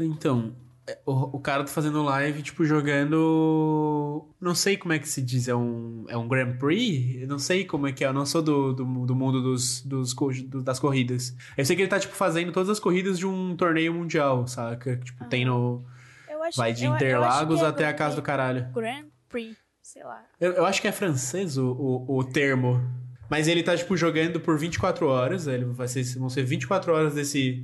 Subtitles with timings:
[0.00, 0.54] Então,
[0.86, 4.26] é, o, o cara tá fazendo live, tipo, jogando.
[4.40, 7.20] Não sei como é que se diz, é um, é um Grand Prix?
[7.22, 9.82] Eu não sei como é que é, eu não sou do, do, do mundo dos,
[9.82, 10.14] dos,
[10.44, 11.34] do, das corridas.
[11.56, 14.96] Eu sei que ele tá, tipo, fazendo todas as corridas de um torneio mundial, saca?
[14.96, 15.84] Tipo, tem no.
[16.30, 18.68] Eu acho, Vai de eu- eu Interlagos que é até a casa do caralho.
[18.74, 20.22] Grand Prix, sei lá.
[20.40, 22.80] Eu, eu acho que é francês o, o, o termo.
[23.30, 25.46] Mas ele tá, tipo, jogando por 24 horas.
[25.46, 27.62] Ele vai ser, vão ser 24 horas desse,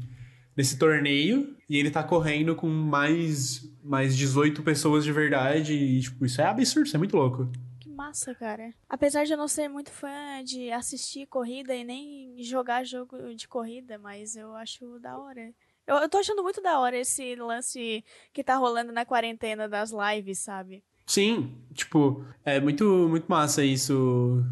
[0.57, 1.57] desse torneio.
[1.69, 5.75] E ele tá correndo com mais, mais 18 pessoas de verdade.
[5.75, 7.49] E, tipo, isso é absurdo, isso é muito louco.
[7.81, 8.73] Que massa, cara.
[8.89, 13.49] Apesar de eu não ser muito fã de assistir corrida e nem jogar jogo de
[13.49, 15.53] corrida, mas eu acho da hora.
[15.87, 19.91] Eu, eu tô achando muito da hora esse lance que tá rolando na quarentena das
[19.91, 20.83] lives, sabe?
[21.07, 24.43] Sim, tipo, é muito, muito massa isso.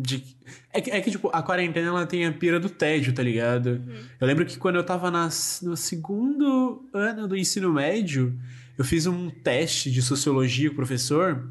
[0.00, 0.24] De...
[0.72, 3.82] É, que, é que, tipo, a quarentena ela tem a pira do tédio, tá ligado?
[4.20, 8.38] Eu lembro que quando eu tava nas, no segundo ano do ensino médio,
[8.78, 11.48] eu fiz um teste de sociologia com o professor.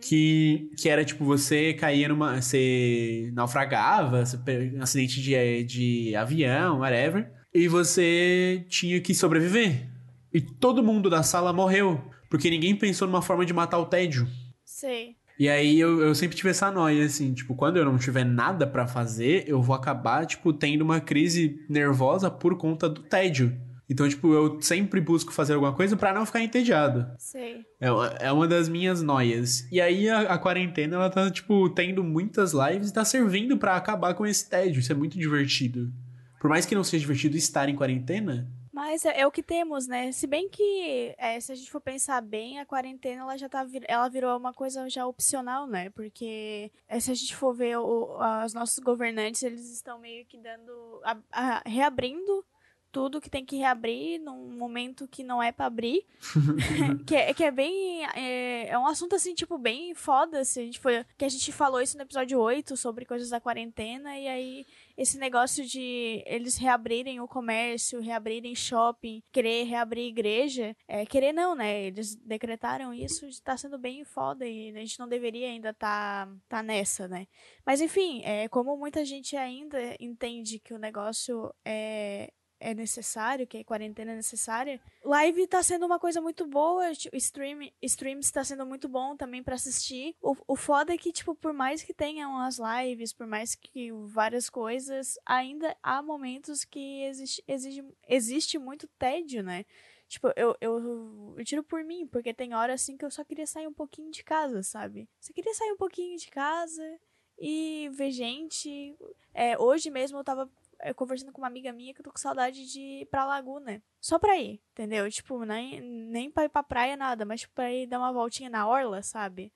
[0.00, 2.40] Que, que era tipo, você caía numa.
[2.40, 4.36] Você naufragava, você
[4.74, 7.30] um acidente de, de avião, whatever.
[7.54, 9.88] E você tinha que sobreviver.
[10.32, 12.02] E todo mundo da sala morreu.
[12.28, 14.28] Porque ninguém pensou numa forma de matar o tédio.
[14.64, 15.16] Sei.
[15.38, 18.66] E aí eu, eu sempre tive essa noia, assim, tipo, quando eu não tiver nada
[18.66, 23.52] pra fazer, eu vou acabar, tipo, tendo uma crise nervosa por conta do tédio.
[23.90, 27.06] Então, tipo, eu sempre busco fazer alguma coisa pra não ficar entediado.
[27.18, 27.56] Sei.
[27.78, 29.70] É, uma- é uma das minhas noias.
[29.70, 33.76] E aí a, a quarentena, ela tá, tipo, tendo muitas lives e tá servindo pra
[33.76, 34.80] acabar com esse tédio.
[34.80, 35.92] Isso é muito divertido.
[36.40, 39.86] Por mais que não seja divertido estar em quarentena, Mas é, é o que temos,
[39.86, 40.10] né?
[40.10, 43.64] Se bem que, é, se a gente for pensar bem, a quarentena ela já tá,
[43.86, 45.90] ela virou uma coisa já opcional, né?
[45.90, 50.36] Porque é, se a gente for ver o- os nossos governantes, eles estão meio que
[50.38, 52.44] dando, a- a- reabrindo
[52.94, 56.06] tudo que tem que reabrir num momento que não é pra abrir.
[57.04, 58.06] que, é, que é bem.
[58.14, 60.44] É, é um assunto assim, tipo, bem foda.
[60.44, 63.40] Se a gente for, que a gente falou isso no episódio 8 sobre coisas da
[63.40, 64.66] quarentena, e aí
[64.96, 70.76] esse negócio de eles reabrirem o comércio, reabrirem shopping, querer reabrir igreja.
[70.86, 71.86] É, querer não, né?
[71.86, 76.62] Eles decretaram isso, tá sendo bem foda e a gente não deveria ainda tá, tá
[76.62, 77.26] nessa, né?
[77.66, 83.58] Mas enfim, é, como muita gente ainda entende que o negócio é é necessário, que
[83.58, 84.80] a quarentena é necessária.
[85.04, 89.42] Live tá sendo uma coisa muito boa, tipo, stream, streams tá sendo muito bom também
[89.42, 90.16] pra assistir.
[90.20, 93.92] O, o foda é que, tipo, por mais que tenham as lives, por mais que
[94.06, 99.64] várias coisas, ainda há momentos que existe, exige, existe muito tédio, né?
[100.08, 103.46] Tipo, eu, eu, eu tiro por mim, porque tem hora assim que eu só queria
[103.46, 105.08] sair um pouquinho de casa, sabe?
[105.20, 107.00] Só queria sair um pouquinho de casa
[107.38, 108.96] e ver gente.
[109.32, 110.48] É, hoje mesmo eu tava
[110.84, 113.82] é, conversando com uma amiga minha que eu tô com saudade de ir pra Laguna.
[114.00, 115.08] Só pra ir, entendeu?
[115.10, 118.50] Tipo, nem, nem pra ir pra praia, nada, mas tipo, pra ir dar uma voltinha
[118.50, 119.52] na orla, sabe?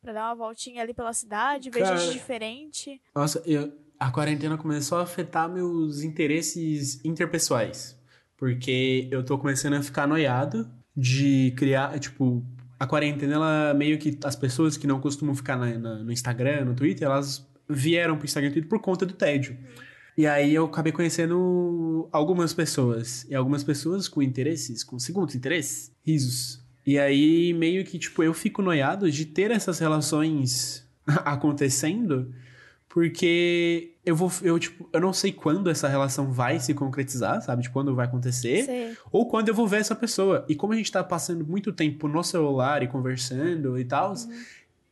[0.00, 1.96] Pra dar uma voltinha ali pela cidade, ver Cara.
[1.96, 3.00] gente diferente.
[3.14, 7.96] Nossa, eu- a quarentena começou a afetar meus interesses interpessoais.
[8.36, 12.44] Porque eu tô começando a ficar noiado de criar, tipo,
[12.78, 14.18] a quarentena, ela meio que.
[14.24, 18.24] As pessoas que não costumam ficar na- na- no Instagram, no Twitter, elas vieram pro
[18.24, 19.56] Instagram e Twitter por conta do tédio.
[20.16, 23.24] E aí eu acabei conhecendo algumas pessoas.
[23.28, 26.62] E algumas pessoas com interesses, com segundos interesses, risos.
[26.86, 30.86] E aí meio que, tipo, eu fico noiado de ter essas relações
[31.24, 32.32] acontecendo
[32.92, 37.62] porque eu vou, eu, tipo, eu não sei quando essa relação vai se concretizar, sabe?
[37.62, 38.66] De quando vai acontecer.
[38.66, 38.96] Sei.
[39.10, 40.44] Ou quando eu vou ver essa pessoa.
[40.46, 44.12] E como a gente tá passando muito tempo no celular e conversando e tal,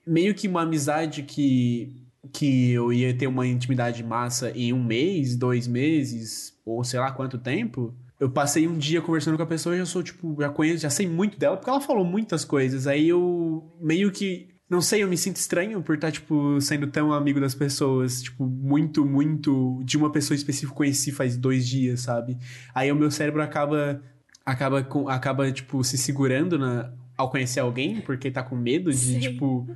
[0.07, 1.95] meio que uma amizade que,
[2.33, 7.11] que eu ia ter uma intimidade massa em um mês, dois meses, ou sei lá
[7.11, 7.95] quanto tempo.
[8.19, 10.91] Eu passei um dia conversando com a pessoa e já sou, tipo, já conheço, já
[10.91, 12.87] sei muito dela, porque ela falou muitas coisas.
[12.87, 14.49] Aí eu meio que.
[14.69, 18.23] Não sei, eu me sinto estranho por estar, tipo, sendo tão amigo das pessoas.
[18.23, 19.81] Tipo, muito, muito.
[19.85, 22.37] De uma pessoa específica conheci faz dois dias, sabe?
[22.75, 24.03] Aí o meu cérebro acaba.
[24.45, 28.97] Acaba, com, acaba tipo, se segurando na, ao conhecer alguém, porque tá com medo de,
[28.99, 29.21] Sim.
[29.21, 29.67] tipo.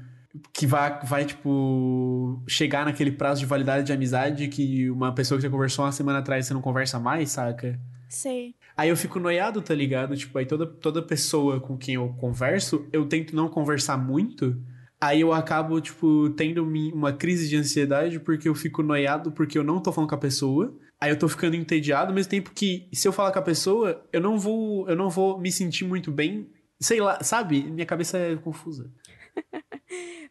[0.53, 5.43] Que vai, vai, tipo, chegar naquele prazo de validade de amizade que uma pessoa que
[5.43, 7.79] você conversou uma semana atrás você não conversa mais, saca?
[8.09, 8.55] Sei.
[8.77, 10.17] Aí eu fico noiado, tá ligado?
[10.17, 14.61] Tipo, aí toda, toda pessoa com quem eu converso, eu tento não conversar muito.
[15.01, 19.65] Aí eu acabo, tipo, tendo uma crise de ansiedade porque eu fico noiado porque eu
[19.65, 20.75] não tô falando com a pessoa.
[21.01, 24.03] Aí eu tô ficando entediado, ao mesmo tempo que se eu falar com a pessoa,
[24.13, 26.49] eu não vou, eu não vou me sentir muito bem.
[26.81, 27.63] Sei lá, sabe?
[27.63, 28.91] Minha cabeça é confusa.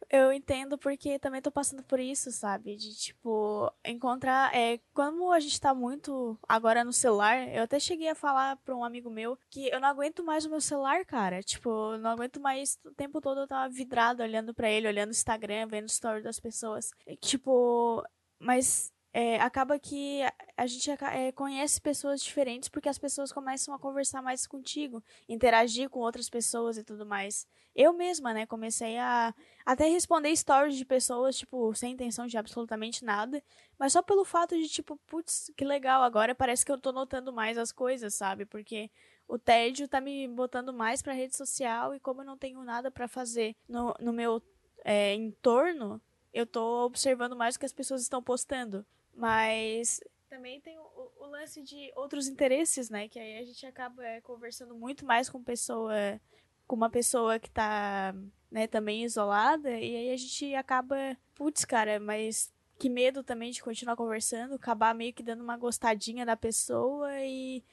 [0.09, 2.75] Eu entendo porque também tô passando por isso, sabe?
[2.75, 4.55] De, tipo, encontrar.
[4.55, 8.75] É, como a gente tá muito agora no celular, eu até cheguei a falar pra
[8.75, 11.41] um amigo meu que eu não aguento mais o meu celular, cara.
[11.41, 15.11] Tipo, não aguento mais o tempo todo eu tava vidrado olhando para ele, olhando o
[15.11, 16.91] Instagram, vendo story das pessoas.
[17.19, 18.03] Tipo,
[18.39, 20.21] mas é, acaba que
[20.57, 25.87] a gente é, conhece pessoas diferentes porque as pessoas começam a conversar mais contigo, interagir
[25.87, 27.47] com outras pessoas e tudo mais.
[27.75, 29.33] Eu mesma, né, comecei a
[29.63, 33.43] até responder stories de pessoas, tipo, sem intenção de absolutamente nada,
[33.77, 37.31] mas só pelo fato de, tipo, putz, que legal, agora parece que eu tô notando
[37.31, 38.45] mais as coisas, sabe?
[38.45, 38.89] Porque
[39.27, 42.91] o tédio tá me botando mais pra rede social e como eu não tenho nada
[42.91, 44.41] para fazer no, no meu
[44.83, 46.01] é, entorno,
[46.33, 48.85] eu tô observando mais o que as pessoas estão postando.
[49.15, 53.07] Mas também tem o, o, lance de outros interesses, né?
[53.07, 56.19] Que aí a gente acaba é, conversando muito mais com pessoa,
[56.65, 58.15] com uma pessoa que tá,
[58.49, 60.95] né, também isolada, e aí a gente acaba,
[61.35, 66.25] putz, cara, mas que medo também de continuar conversando, acabar meio que dando uma gostadinha
[66.25, 67.63] da pessoa e,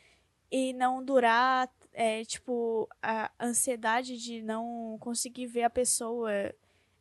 [0.51, 6.31] e não durar, é, tipo, a ansiedade de não conseguir ver a pessoa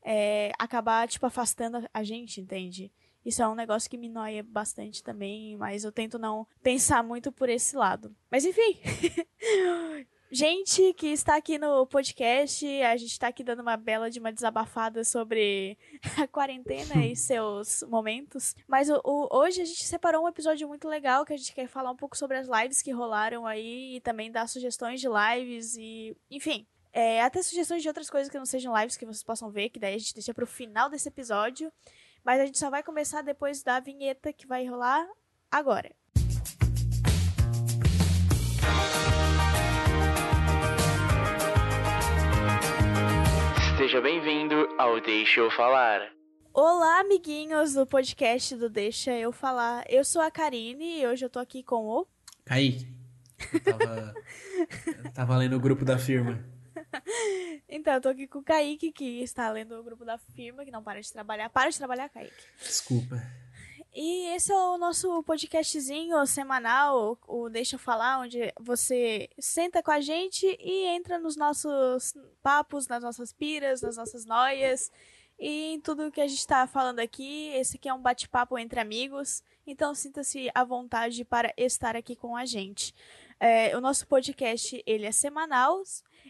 [0.02, 2.92] é, acabar, tipo, afastando a gente, entende?
[3.30, 7.32] Isso é um negócio que me noia bastante também, mas eu tento não pensar muito
[7.32, 8.12] por esse lado.
[8.32, 8.80] Mas enfim.
[10.32, 14.34] gente que está aqui no podcast, a gente está aqui dando uma bela de uma
[14.34, 15.78] desabafada sobre
[16.18, 18.56] a quarentena e seus momentos.
[18.68, 21.68] Mas o, o, hoje a gente separou um episódio muito legal que a gente quer
[21.68, 25.76] falar um pouco sobre as lives que rolaram aí e também dar sugestões de lives
[25.78, 29.52] e, enfim, é, até sugestões de outras coisas que não sejam lives que vocês possam
[29.52, 31.72] ver, que daí a gente deixa pro final desse episódio.
[32.24, 35.08] Mas a gente só vai começar depois da vinheta que vai rolar
[35.52, 35.92] agora.
[43.78, 46.12] Seja bem-vindo ao Deixa Eu Falar.
[46.54, 49.86] Olá, amiguinhos do podcast do Deixa Eu Falar.
[49.88, 52.08] Eu sou a Karine e hoje eu tô aqui com o.
[52.46, 52.88] Kaique.
[53.54, 54.14] Eu tava,
[55.06, 56.44] eu tava lendo o grupo da firma.
[57.68, 60.72] então, eu tô aqui com o Kaique, que está lendo o grupo da firma, que
[60.72, 61.50] não para de trabalhar.
[61.50, 62.44] Para de trabalhar, Kaique.
[62.58, 63.22] Desculpa.
[63.94, 69.90] E esse é o nosso podcastzinho semanal, o Deixa Eu Falar, onde você senta com
[69.92, 74.92] a gente e entra nos nossos papos, nas nossas piras, nas nossas noias
[75.40, 77.48] e em tudo que a gente está falando aqui.
[77.56, 82.38] Esse aqui é um bate-papo entre amigos, então sinta-se à vontade para estar aqui com
[82.38, 82.94] a gente.
[83.40, 85.82] É, o nosso podcast ele é semanal,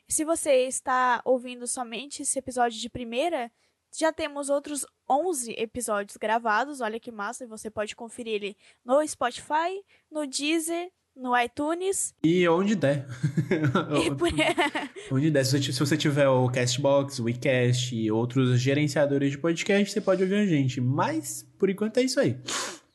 [0.07, 3.51] se você está ouvindo somente esse episódio de primeira,
[3.97, 6.81] já temos outros 11 episódios gravados.
[6.81, 12.13] Olha que massa, e você pode conferir ele no Spotify, no Deezer, no iTunes.
[12.23, 13.05] E onde der.
[15.11, 15.45] onde der.
[15.45, 20.35] Se você, tiver o Castbox, o WeCast e outros gerenciadores de podcast, você pode ouvir
[20.35, 20.79] a gente.
[20.79, 22.37] Mas, por enquanto, é isso aí.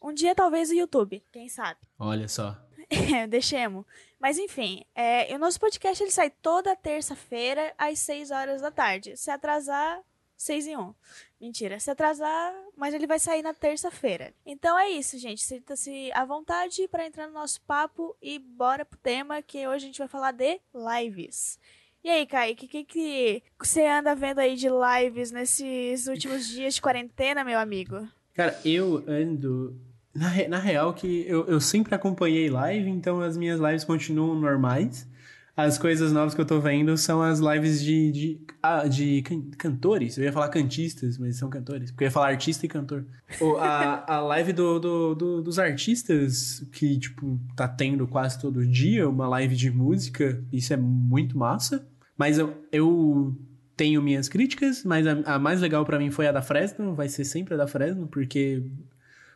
[0.03, 1.23] Um dia, talvez, o YouTube.
[1.33, 1.79] Quem sabe?
[1.99, 2.57] Olha só.
[3.29, 3.85] Deixemos.
[4.25, 9.15] Mas enfim, é, o nosso podcast ele sai toda terça-feira às 6 horas da tarde.
[9.19, 10.01] Se atrasar,
[10.35, 10.95] 6 e 1.
[11.39, 14.33] Mentira, se atrasar, mas ele vai sair na terça-feira.
[14.47, 15.45] Então é isso, gente.
[15.45, 19.89] Sinta-se à vontade para entrar no nosso papo e bora pro tema que hoje a
[19.89, 21.59] gente vai falar de lives.
[22.03, 26.77] E aí, Kaique, o que, que você anda vendo aí de lives nesses últimos dias
[26.77, 28.09] de quarentena, meu amigo?
[28.33, 29.79] Cara, eu ando
[30.15, 35.09] na, na real, que eu, eu sempre acompanhei live, então as minhas lives continuam normais.
[35.57, 39.41] As coisas novas que eu tô vendo são as lives de, de, ah, de can,
[39.57, 40.19] cantores.
[40.19, 41.93] Eu ia falar cantistas, mas são cantores.
[41.93, 43.05] Porque eu ia falar artista e cantor.
[43.41, 48.67] O, a, a live do, do, do, dos artistas, que, tipo, tá tendo quase todo
[48.67, 50.43] dia uma live de música.
[50.53, 51.87] Isso é muito massa.
[52.19, 53.37] Mas eu, eu
[53.77, 56.97] tenho minhas críticas, mas a, a mais legal para mim foi a da Fresno.
[56.97, 58.61] Vai ser sempre a da Fresno, porque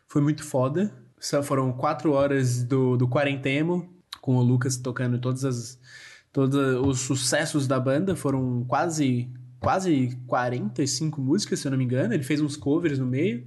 [0.09, 0.91] foi muito foda.
[1.43, 3.87] Foram quatro horas do, do Quarentemo,
[4.19, 5.79] com o Lucas tocando todas as,
[6.33, 8.15] todos os sucessos da banda.
[8.15, 12.13] Foram quase, quase 45 músicas, se eu não me engano.
[12.13, 13.45] Ele fez uns covers no meio.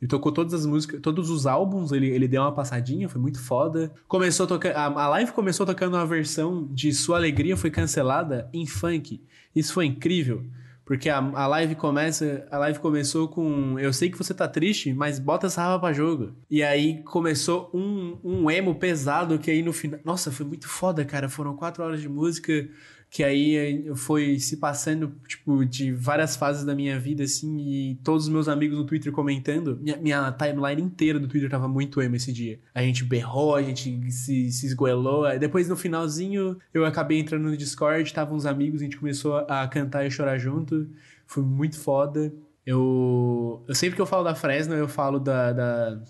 [0.00, 3.40] Ele tocou todas as músicas, todos os álbuns, ele, ele deu uma passadinha, foi muito
[3.40, 3.90] foda.
[4.06, 9.22] Começou a live começou tocando uma versão de Sua Alegria Foi Cancelada em funk.
[9.56, 10.44] Isso foi incrível.
[10.84, 12.46] Porque a, a live começa.
[12.50, 13.78] A live começou com.
[13.78, 16.34] Eu sei que você tá triste, mas bota essa raba pra jogo.
[16.50, 19.98] E aí começou um, um emo pesado que aí no final.
[20.04, 21.28] Nossa, foi muito foda, cara.
[21.28, 22.68] Foram quatro horas de música
[23.14, 28.24] que aí foi se passando, tipo, de várias fases da minha vida, assim, e todos
[28.24, 29.78] os meus amigos no Twitter comentando.
[29.80, 32.58] Minha, minha timeline inteira do Twitter tava muito emo esse dia.
[32.74, 35.26] A gente berrou, a gente se, se esgoelou.
[35.26, 39.36] Aí depois, no finalzinho, eu acabei entrando no Discord, tava uns amigos, a gente começou
[39.36, 40.90] a cantar e chorar junto.
[41.24, 42.34] Foi muito foda.
[42.66, 46.00] Eu, eu sempre que eu falo da Fresno, eu falo da, da,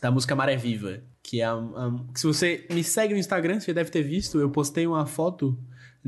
[0.00, 1.00] da música Maré Viva.
[1.22, 4.48] Que é a, a, Se você me segue no Instagram, você deve ter visto, eu
[4.48, 5.54] postei uma foto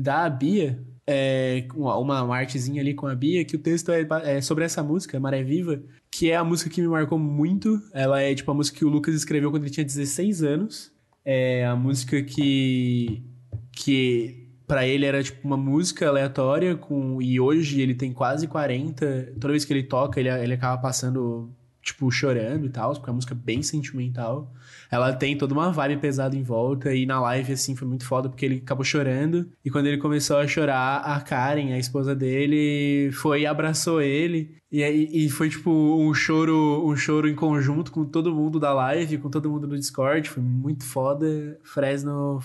[0.01, 4.41] da Bia, é, uma, uma artezinha ali com a Bia, que o texto é, é,
[4.41, 7.81] sobre essa música, Maré Viva, que é a música que me marcou muito.
[7.93, 10.91] Ela é tipo a música que o Lucas escreveu quando ele tinha 16 anos.
[11.23, 13.23] É a música que.
[13.71, 19.33] que para ele era tipo uma música aleatória com e hoje ele tem quase 40.
[19.33, 21.51] Toda vez que ele toca, ele, ele acaba passando
[21.81, 24.53] tipo chorando e tal, porque é uma música bem sentimental.
[24.89, 28.29] Ela tem toda uma vibe pesada em volta e na live assim foi muito foda
[28.29, 33.11] porque ele acabou chorando e quando ele começou a chorar, a Karen, a esposa dele,
[33.11, 38.05] foi e abraçou ele e, e foi tipo um choro, um choro em conjunto com
[38.05, 41.59] todo mundo da live, com todo mundo do Discord, foi muito foda.
[41.63, 42.41] Fresno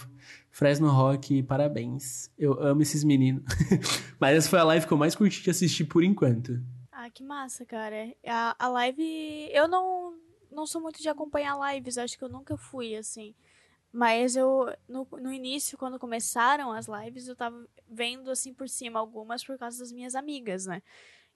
[0.51, 2.31] Fresno Rock, parabéns.
[2.39, 3.43] Eu amo esses meninos.
[4.19, 6.59] Mas essa foi a live que eu mais curti de assistir por enquanto.
[7.07, 8.13] Ah, que massa, cara.
[8.27, 9.49] A, a live.
[9.53, 10.19] Eu não,
[10.51, 13.35] não sou muito de acompanhar lives, acho que eu nunca fui, assim.
[13.93, 18.99] Mas eu, no, no início, quando começaram as lives, eu tava vendo, assim, por cima
[18.99, 20.83] algumas por causa das minhas amigas, né?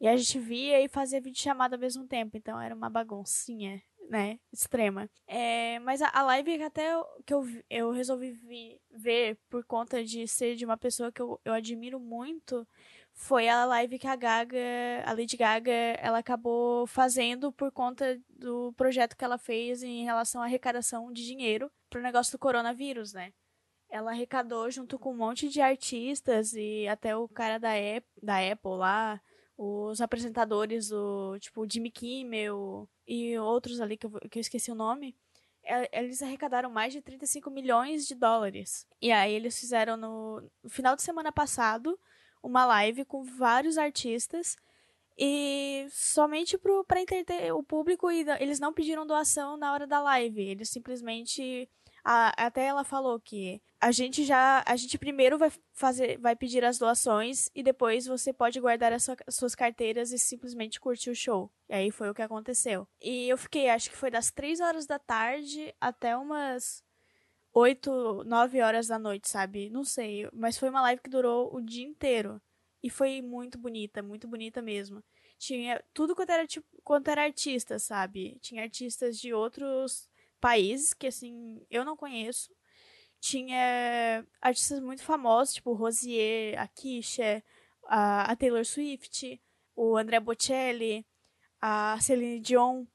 [0.00, 3.82] E a gente via e fazia vídeo chamada ao mesmo tempo, então era uma baguncinha
[4.10, 5.08] né, extrema.
[5.26, 6.90] É, mas a, a live até
[7.24, 11.40] que eu, eu resolvi vi, ver por conta de ser de uma pessoa que eu,
[11.44, 12.66] eu admiro muito
[13.20, 14.58] foi a live que a Gaga,
[15.04, 20.40] a Lady Gaga, ela acabou fazendo por conta do projeto que ela fez em relação
[20.40, 23.32] à arrecadação de dinheiro pro negócio do coronavírus, né?
[23.90, 27.72] Ela arrecadou junto com um monte de artistas e até o cara da,
[28.22, 29.20] da Apple lá,
[29.56, 34.74] os apresentadores do, tipo, Jimmy Kimmel e outros ali que eu, que eu esqueci o
[34.74, 35.14] nome,
[35.62, 38.86] é, eles arrecadaram mais de 35 milhões de dólares.
[39.00, 42.00] E aí eles fizeram no, no final de semana passado
[42.42, 44.56] uma live com vários artistas
[45.18, 50.40] e somente para entreter o público e eles não pediram doação na hora da live,
[50.40, 51.68] eles simplesmente
[52.04, 54.62] a, até ela falou que a gente já.
[54.66, 56.18] A gente primeiro vai fazer.
[56.18, 60.18] Vai pedir as doações e depois você pode guardar as, sua, as suas carteiras e
[60.18, 61.50] simplesmente curtir o show.
[61.68, 62.87] E aí foi o que aconteceu.
[63.00, 66.82] E eu fiquei, acho que foi das 3 horas da tarde até umas
[67.52, 69.71] 8, 9 horas da noite, sabe?
[69.71, 70.28] Não sei.
[70.33, 72.40] Mas foi uma live que durou o dia inteiro.
[72.83, 75.02] E foi muito bonita, muito bonita mesmo.
[75.38, 78.38] Tinha tudo quanto era, tipo, quanto era artista, sabe?
[78.40, 80.09] Tinha artistas de outros
[80.40, 82.54] países que, assim, eu não conheço.
[83.21, 87.42] Tinha artistas muito famosos, tipo Rosier, a Kisha,
[87.87, 89.40] a, a Taylor Swift,
[89.76, 91.07] o André Bocelli,
[91.61, 92.87] a Celine Dion.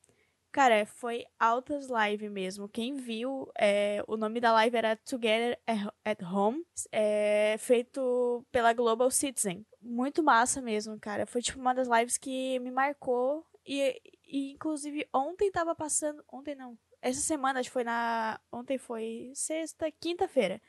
[0.56, 2.70] Cara, foi altas live mesmo.
[2.70, 5.60] Quem viu, é, o nome da live era Together
[6.06, 9.66] at Home, é, feito pela Global Citizen.
[9.82, 11.26] Muito massa mesmo, cara.
[11.26, 13.46] Foi tipo uma das lives que me marcou.
[13.66, 16.24] E, e inclusive ontem tava passando.
[16.32, 16.80] Ontem não.
[17.02, 18.40] Essa semana, acho que foi na.
[18.50, 20.62] Ontem foi sexta, quinta-feira.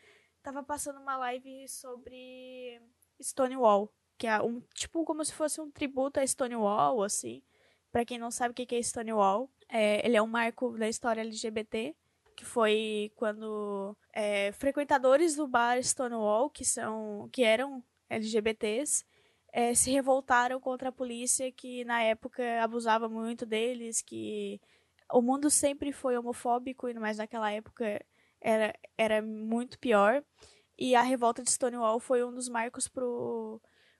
[0.43, 2.83] Tava passando uma live sobre
[3.23, 3.95] Stonewall.
[4.19, 4.61] Que é um.
[4.75, 7.41] Tipo, como se fosse um tributo a Stonewall, assim.
[7.93, 11.21] Pra quem não sabe o que é Stonewall, é, ele é um marco da história
[11.21, 11.95] LGBT.
[12.37, 17.31] Que foi quando é, frequentadores do bar Stonewall, que são.
[17.33, 19.05] que eram LGBTs,
[19.53, 24.61] é, se revoltaram contra a polícia que na época abusava muito deles, que
[25.11, 28.05] o mundo sempre foi homofóbico, mas naquela época
[28.41, 30.23] era, era muito pior.
[30.79, 32.89] E a revolta de Stonewall foi um dos marcos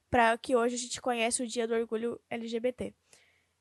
[0.09, 2.93] para que hoje a gente conhece o Dia do Orgulho LGBT.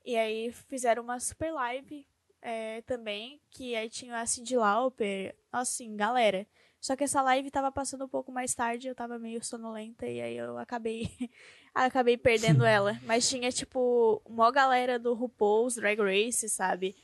[0.06, 2.06] E aí fizeram uma super live
[2.40, 6.46] é, também, que aí tinha a Cindy Lauper, assim, galera.
[6.80, 10.20] Só que essa live tava passando um pouco mais tarde, eu tava meio sonolenta e
[10.20, 11.10] aí eu acabei
[11.74, 12.96] acabei perdendo ela.
[13.02, 16.94] Mas tinha, tipo, uma galera do RuPaul's Drag Race, sabe?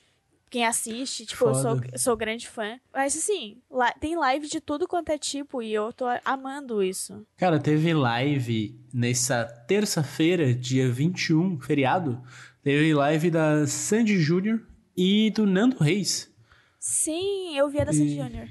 [0.52, 2.78] quem assiste, tipo, eu sou, sou grande fã.
[2.92, 3.56] Mas assim,
[3.98, 7.26] tem live de tudo quanto é tipo e eu tô amando isso.
[7.38, 12.22] Cara, teve live nessa terça-feira, dia 21, feriado.
[12.62, 14.60] Teve live da Sandy Júnior
[14.96, 16.32] e do Nando Reis.
[16.78, 18.48] Sim, eu vi a da Sandy Júnior.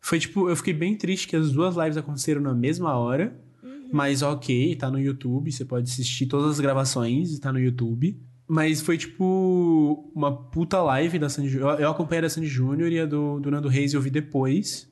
[0.00, 3.36] Foi tipo, eu fiquei bem triste que as duas lives aconteceram na mesma hora.
[3.60, 3.88] Uhum.
[3.92, 8.16] Mas ok, tá no YouTube, você pode assistir todas as gravações, tá no YouTube.
[8.46, 11.80] Mas foi tipo uma puta live da Sandy Júnior.
[11.80, 14.88] Eu acompanhei a da Sandy Júnior e a do, do Nando Reis eu vi depois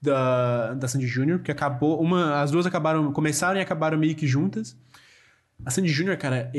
[0.00, 2.00] da, da Sandy Júnior, porque acabou.
[2.00, 3.12] Uma, as duas acabaram.
[3.12, 4.74] Começaram e acabaram meio que juntas.
[5.66, 6.50] A Sandy Júnior, cara,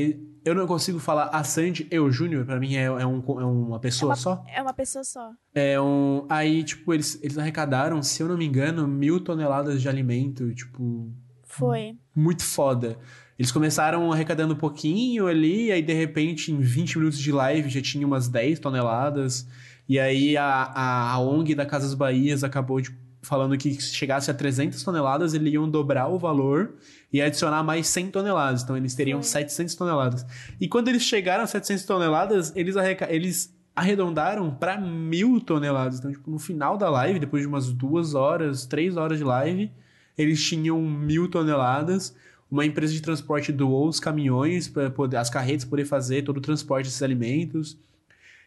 [0.43, 3.45] eu não consigo falar a Sandy e o Júnior, pra mim é, é, um, é
[3.45, 4.43] uma pessoa é uma, só.
[4.55, 5.31] É uma pessoa só.
[5.53, 6.25] É um.
[6.29, 11.11] Aí, tipo, eles, eles arrecadaram, se eu não me engano, mil toneladas de alimento, tipo.
[11.43, 11.97] Foi.
[12.15, 12.97] Muito foda.
[13.37, 17.81] Eles começaram arrecadando um pouquinho ali, aí de repente, em 20 minutos de live, já
[17.81, 19.47] tinha umas 10 toneladas.
[19.89, 24.31] E aí a, a, a ONG da Casas Bahias acabou de, falando que se chegasse
[24.31, 26.73] a 300 toneladas, eles iam dobrar o valor
[27.13, 28.63] e adicionar mais 100 toneladas.
[28.63, 29.31] Então eles teriam Sim.
[29.31, 30.25] 700 toneladas.
[30.59, 35.99] E quando eles chegaram a 700 toneladas, eles, arreca eles arredondaram para mil toneladas.
[35.99, 39.71] Então, tipo, no final da live, depois de umas duas horas, três horas de live,
[40.17, 42.15] eles tinham mil toneladas.
[42.49, 46.41] Uma empresa de transporte doou os caminhões para poder, as carretas poder fazer todo o
[46.41, 47.77] transporte desses alimentos.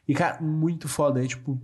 [0.07, 1.25] E, cara, muito foda.
[1.25, 1.61] É tipo,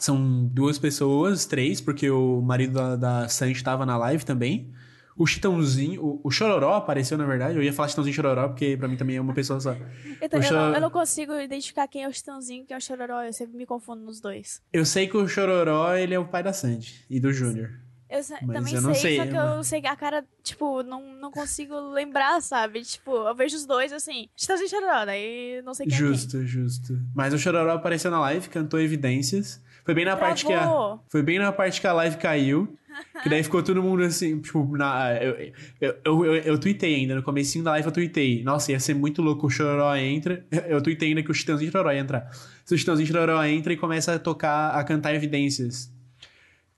[0.00, 4.72] são duas pessoas, três, porque o marido da, da Sandy tava na live também.
[5.16, 7.54] O Chitãozinho, o, o Chororó apareceu, na verdade.
[7.56, 9.76] Eu ia falar Chitãozinho Chororó, porque pra mim também é uma pessoa só.
[10.20, 12.78] Eu, também- eu não, eu não consigo identificar quem é o Chitãozinho e quem é
[12.78, 13.22] o Chororó.
[13.22, 14.62] Eu sempre me confundo nos dois.
[14.72, 17.68] Eu sei que o Chororó, ele é o pai da Sandy e do Júnior.
[18.08, 20.82] Eu também eu não sei, sei, só que eu- eu sei que a cara, tipo,
[20.82, 22.80] não, não consigo lembrar, sabe?
[22.82, 26.44] Tipo, eu vejo os dois assim, Chitãozinho e Chororó, daí não sei quem é Justo,
[26.46, 26.98] justo.
[27.14, 29.62] Mas o Chororó apareceu na live, cantou evidências.
[29.84, 31.04] Foi bem na parte que a, Travou.
[31.08, 32.76] foi bem na parte que a live caiu.
[33.22, 37.22] Que daí ficou todo mundo assim, tipo, na, eu, eu, eu, eu, tuitei ainda, no
[37.22, 38.42] comecinho da live eu tuitei.
[38.42, 40.44] Nossa, ia ser muito louco, o Chororó entra.
[40.68, 42.28] Eu tuitei ainda que o Chitãozinho Chororó ia entrar.
[42.64, 45.90] Se o Chitãozinho Chororó entra e começa a tocar, a cantar evidências.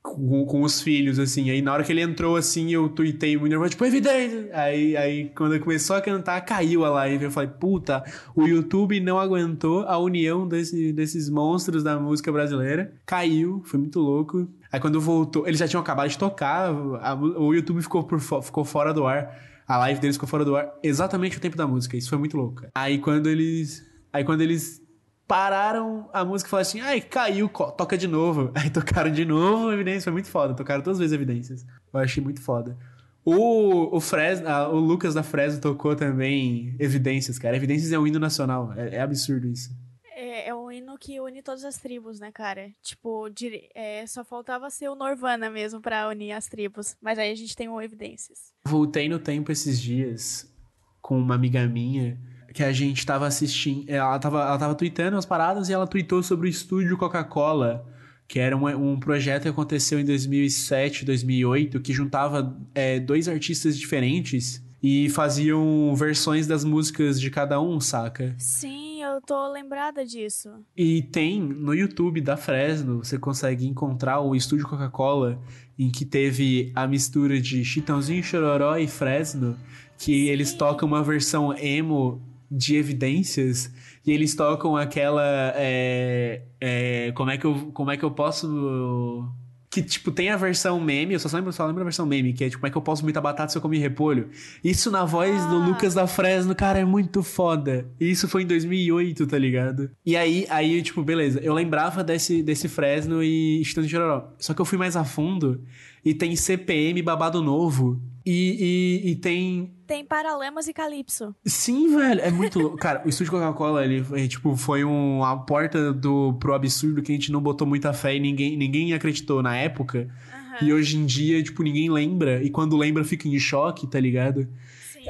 [0.02, 1.48] Com, com os filhos, assim.
[1.48, 4.48] Aí na hora que ele entrou, assim, eu tuitei muito nervoso, tipo, evidência!
[4.52, 7.24] Aí, aí quando começou a cantar, caiu a live.
[7.26, 8.02] Eu falei, puta,
[8.34, 12.92] o YouTube não aguentou a união desse, desses monstros da música brasileira.
[13.06, 14.48] Caiu, foi muito louco.
[14.72, 16.68] Aí quando voltou, eles já tinham acabado de tocar,
[17.00, 19.38] a- o YouTube ficou, por, ficou fora do ar.
[19.68, 21.96] A live deles ficou fora do ar exatamente o tempo da música.
[21.96, 22.62] Isso foi muito louco.
[22.74, 23.88] Aí quando eles.
[24.12, 24.81] Aí quando eles
[25.26, 28.50] pararam a música e falaram assim: ai, caiu, toca de novo.
[28.56, 30.54] Aí tocaram de novo, evidências, foi muito foda.
[30.54, 31.66] Tocaram todas as vezes evidências.
[31.92, 32.76] Eu achei muito foda.
[33.24, 37.56] O, o, Fresno, o Lucas da Fresno tocou também Evidências, cara.
[37.56, 38.72] Evidências é um hino nacional.
[38.76, 39.70] É, é absurdo isso.
[40.16, 42.70] É, é um hino que une todas as tribos, né, cara?
[42.82, 43.28] Tipo,
[43.74, 46.96] é, só faltava ser o Norvana mesmo pra unir as tribos.
[47.00, 48.52] Mas aí a gente tem o Evidências.
[48.66, 50.52] Voltei no tempo esses dias
[51.00, 52.18] com uma amiga minha
[52.52, 53.84] que a gente tava assistindo.
[53.88, 57.86] Ela tava, ela tava tweetando umas paradas e ela tweetou sobre o estúdio Coca-Cola,
[58.28, 63.78] que era um, um projeto que aconteceu em 2007, 2008, que juntava é, dois artistas
[63.78, 68.34] diferentes e faziam versões das músicas de cada um, saca?
[68.36, 70.50] Sim, eu tô lembrada disso.
[70.76, 75.40] E tem no YouTube da Fresno, você consegue encontrar o estúdio Coca-Cola,
[75.78, 79.56] em que teve a mistura de Chitãozinho, Chororó e Fresno,
[79.96, 82.20] que eles tocam uma versão emo
[82.52, 83.72] de evidências,
[84.06, 85.52] e eles tocam aquela.
[85.56, 89.26] é, é, como, é que eu, como é que eu posso.
[89.70, 92.44] Que, tipo, tem a versão meme, eu só lembro, só lembro a versão meme, que
[92.44, 94.28] é tipo, como é que eu posso muita batata se eu comer repolho?
[94.62, 95.66] Isso na voz do Ah.
[95.66, 97.88] Lucas da Fresno, cara, é muito foda.
[97.98, 99.90] E isso foi em 2008, tá ligado?
[100.04, 104.34] E aí, aí tipo, beleza, eu lembrava desse, desse Fresno e de Chororó.
[104.38, 105.62] Só que eu fui mais a fundo
[106.04, 107.98] e tem CPM babado novo.
[108.24, 111.34] E, e, e tem Tem Paralamas e Calypso.
[111.44, 112.76] Sim, velho, é muito louco.
[112.76, 117.12] Cara, o estúdio Coca-Cola, ele foi, tipo, foi um, a porta do, pro absurdo que
[117.12, 120.08] a gente não botou muita fé e ninguém, ninguém acreditou na época.
[120.32, 122.42] Aham, E hoje em dia, tipo, ninguém lembra.
[122.42, 124.46] E quando lembra, fica em choque, tá ligado?
[124.92, 125.00] sim.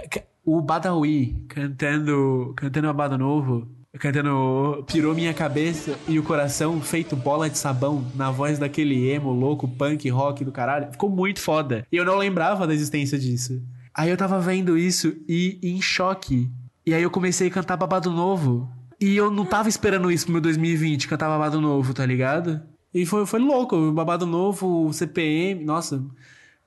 [0.45, 7.51] O Badawi cantando, cantando Abado Novo, cantando Pirou Minha Cabeça e o Coração feito bola
[7.51, 10.91] de sabão na voz daquele emo louco, punk, rock do caralho.
[10.93, 11.87] Ficou muito foda.
[11.93, 13.63] E eu não lembrava da existência disso.
[13.95, 16.51] Aí eu tava vendo isso e em choque.
[16.87, 18.69] E aí eu comecei a cantar Babado Novo.
[18.99, 22.63] E eu não tava esperando isso pro meu 2020, cantar Babado Novo, tá ligado?
[22.95, 23.93] E foi, foi louco.
[23.93, 26.05] Babado Novo, CPM, nossa,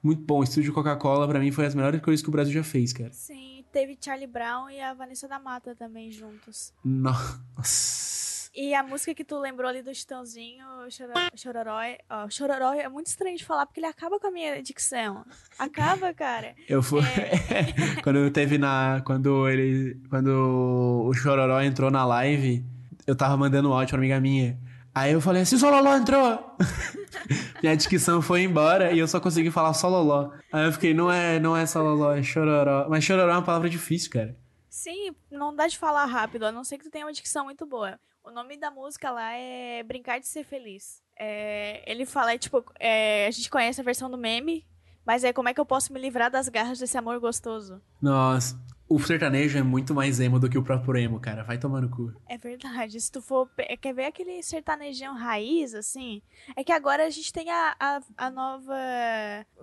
[0.03, 0.43] muito bom.
[0.43, 3.11] Estúdio Coca-Cola, pra mim, foi as melhores coisas que o Brasil já fez, cara.
[3.11, 6.73] Sim, teve Charlie Brown e a Vanessa da Mata também juntos.
[6.81, 8.49] Nossa.
[8.55, 12.87] E a música que tu lembrou ali do Chitãozinho, Choro- Chororó, é- ó, Chororó é
[12.87, 15.25] muito estranho de falar porque ele acaba com a minha dicção.
[15.59, 16.55] Acaba, cara.
[16.69, 17.01] Eu fui.
[18.01, 19.01] quando teve na.
[19.05, 19.99] Quando ele.
[20.09, 22.63] Quando o Chororó entrou na live,
[23.05, 24.57] eu tava mandando um áudio pra uma amiga minha.
[24.95, 26.55] Aí eu falei assim, Sololó entrou!
[27.61, 30.31] Minha dicção foi embora e eu só consegui falar Sololó.
[30.53, 32.87] Aí eu fiquei, não é, não é Sololó, é Chororó.
[32.89, 34.37] Mas Chororó é uma palavra difícil, cara.
[34.69, 37.65] Sim, não dá de falar rápido, a não ser que tu tenha uma dicção muito
[37.65, 37.99] boa.
[38.23, 41.03] O nome da música lá é Brincar de Ser Feliz.
[41.19, 44.65] É, ele fala, é, tipo, é, a gente conhece a versão do meme,
[45.05, 47.81] mas é como é que eu posso me livrar das garras desse amor gostoso.
[48.01, 51.43] Nossa, o sertanejo é muito mais emo do que o próprio emo, cara.
[51.43, 52.13] Vai tomar no cu.
[52.27, 52.99] É verdade.
[53.01, 53.47] Se tu for.
[53.47, 56.21] pe- Quer ver aquele sertanejão raiz, assim?
[56.55, 58.75] É que agora a gente tem a, a, a nova.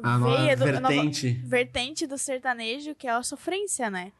[0.03, 1.31] A nova veia do, a nova vertente.
[1.45, 4.13] vertente do sertanejo, que é a sofrência, né?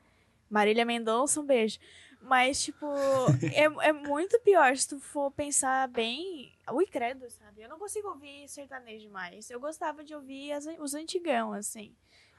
[0.51, 1.79] Marília Mendonça, um beijo.
[2.21, 2.87] Mas, tipo,
[3.53, 6.53] é, é muito pior se tu for pensar bem.
[6.71, 7.63] Ui, credo, sabe?
[7.63, 9.51] Eu não consigo ouvir sertanejo mais.
[9.51, 11.93] Eu gostava de ouvir as, os antigão, assim.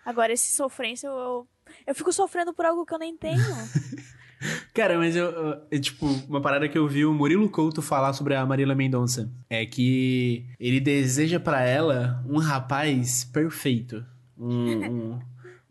[0.05, 1.47] Agora, esse sofrência, eu, eu,
[1.87, 3.39] eu fico sofrendo por algo que eu nem tenho.
[4.73, 8.11] Cara, mas eu, eu- é tipo, uma parada que eu vi o Murilo Couto falar
[8.11, 14.05] sobre a Marília Mendonça é que ele deseja pra ela um rapaz perfeito.
[14.37, 15.19] Um, um,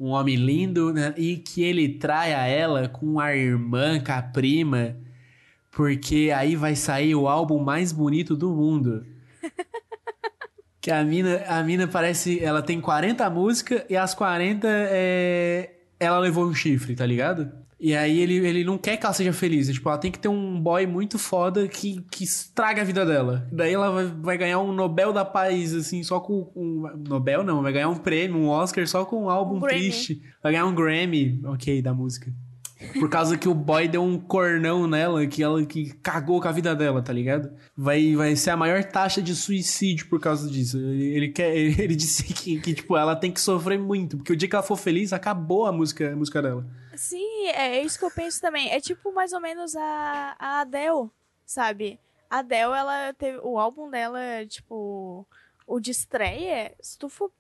[0.01, 1.13] um homem lindo, né?
[1.19, 4.97] E que ele traia ela com a irmã, com a prima,
[5.71, 9.05] porque aí vai sair o álbum mais bonito do mundo.
[10.83, 12.43] Que a mina, a mina parece.
[12.43, 15.71] Ela tem 40 músicas e as 40 é.
[15.99, 17.53] Ela levou um chifre, tá ligado?
[17.79, 19.69] E aí ele, ele não quer que ela seja feliz.
[19.69, 23.47] Tipo, ela tem que ter um boy muito foda que, que estraga a vida dela.
[23.53, 26.51] Daí ela vai, vai ganhar um Nobel da Paz, assim, só com.
[26.55, 30.21] Um, Nobel não, vai ganhar um prêmio, um Oscar só com um álbum Um triste.
[30.43, 32.33] Vai ganhar um Grammy, ok, da música.
[32.99, 36.53] Por causa que o boy deu um cornão nela, que ela que cagou com a
[36.53, 37.53] vida dela, tá ligado?
[37.77, 40.79] Vai, vai ser a maior taxa de suicídio por causa disso.
[40.79, 44.37] Ele, ele quer, ele, disse que, que, tipo, ela tem que sofrer muito, porque o
[44.37, 46.67] dia que ela for feliz, acabou a música, a música dela.
[46.95, 48.71] Sim, é isso que eu penso também.
[48.71, 51.11] É tipo mais ou menos a, a Adele,
[51.45, 51.99] sabe?
[52.29, 53.39] A Adele, ela teve.
[53.43, 55.27] O álbum dela, tipo.
[55.67, 57.31] O de estreia, se tu for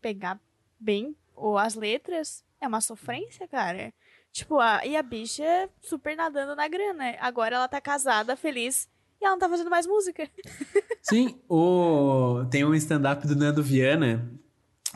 [0.00, 0.38] pegar
[0.78, 3.92] bem ou as letras, é uma sofrência, cara.
[4.32, 7.16] Tipo, a, e a bicha super nadando na grana.
[7.20, 8.88] Agora ela tá casada, feliz,
[9.20, 10.28] e ela não tá fazendo mais música.
[11.02, 12.44] Sim, o...
[12.50, 14.30] tem um stand-up do Nando Viana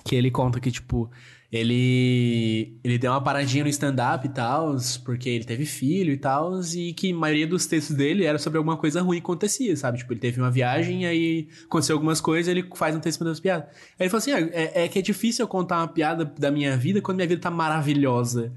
[0.04, 1.10] que ele conta que, tipo,
[1.50, 6.60] ele ele deu uma paradinha no stand-up e tal, porque ele teve filho e tal,
[6.74, 9.98] e que a maioria dos textos dele era sobre alguma coisa ruim que acontecia, sabe?
[9.98, 13.40] Tipo, ele teve uma viagem, aí aconteceu algumas coisas, ele faz um texto para as
[13.40, 13.68] piadas.
[13.68, 16.50] Aí ele falou assim: ah, é, é que é difícil eu contar uma piada da
[16.50, 18.52] minha vida quando minha vida tá maravilhosa.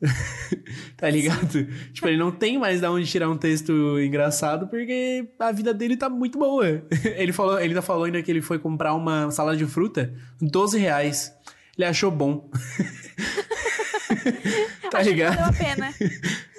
[0.96, 1.66] tá ligado?
[1.92, 5.96] Tipo, ele não tem mais da onde tirar um texto engraçado porque a vida dele
[5.96, 6.66] tá muito boa.
[7.16, 10.78] Ele falou, ele ainda falou ainda que ele foi comprar uma salada de fruta, 12
[10.78, 11.34] reais.
[11.76, 12.50] Ele achou bom.
[14.90, 15.36] tá Acho ligado?
[15.36, 15.94] valeu a pena.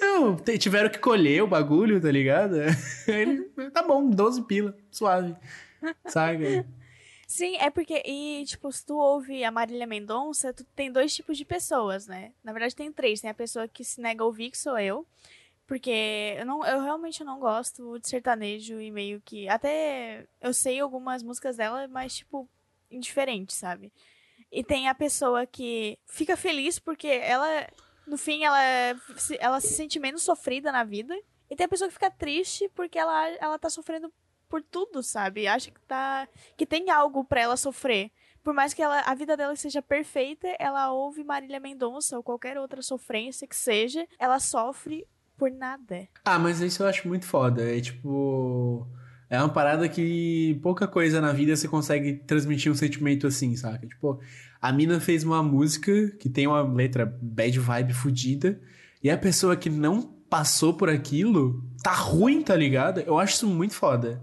[0.00, 2.56] Não, tiveram que colher o bagulho, tá ligado?
[3.06, 5.34] Ele, tá bom, 12 pila, suave.
[6.06, 6.64] Saca?
[7.30, 11.38] Sim, é porque, e, tipo, se tu ouve a Marília Mendonça, tu tem dois tipos
[11.38, 12.32] de pessoas, né?
[12.42, 13.20] Na verdade, tem três.
[13.20, 15.06] Tem a pessoa que se nega a ouvir, que sou eu.
[15.64, 19.48] Porque eu, não, eu realmente não gosto de sertanejo e meio que.
[19.48, 22.48] Até eu sei algumas músicas dela, mas, tipo,
[22.90, 23.92] indiferente, sabe?
[24.50, 27.46] E tem a pessoa que fica feliz porque ela,
[28.08, 28.60] no fim, ela,
[29.38, 31.16] ela se sente menos sofrida na vida.
[31.48, 34.12] E tem a pessoa que fica triste porque ela, ela tá sofrendo
[34.50, 35.46] por tudo, sabe?
[35.46, 38.10] Acha que tá que tem algo pra ela sofrer.
[38.42, 42.58] Por mais que ela, a vida dela seja perfeita, ela ouve Marília Mendonça ou qualquer
[42.58, 45.06] outra sofrência que seja, ela sofre
[45.38, 46.08] por nada.
[46.24, 47.62] Ah, mas isso eu acho muito foda.
[47.62, 48.86] É tipo.
[49.28, 53.86] É uma parada que pouca coisa na vida você consegue transmitir um sentimento assim, saca?
[53.86, 54.20] Tipo,
[54.60, 58.60] a mina fez uma música que tem uma letra bad vibe fudida,
[59.00, 63.00] e a pessoa que não passou por aquilo tá ruim, tá ligado?
[63.00, 64.20] Eu acho isso muito foda.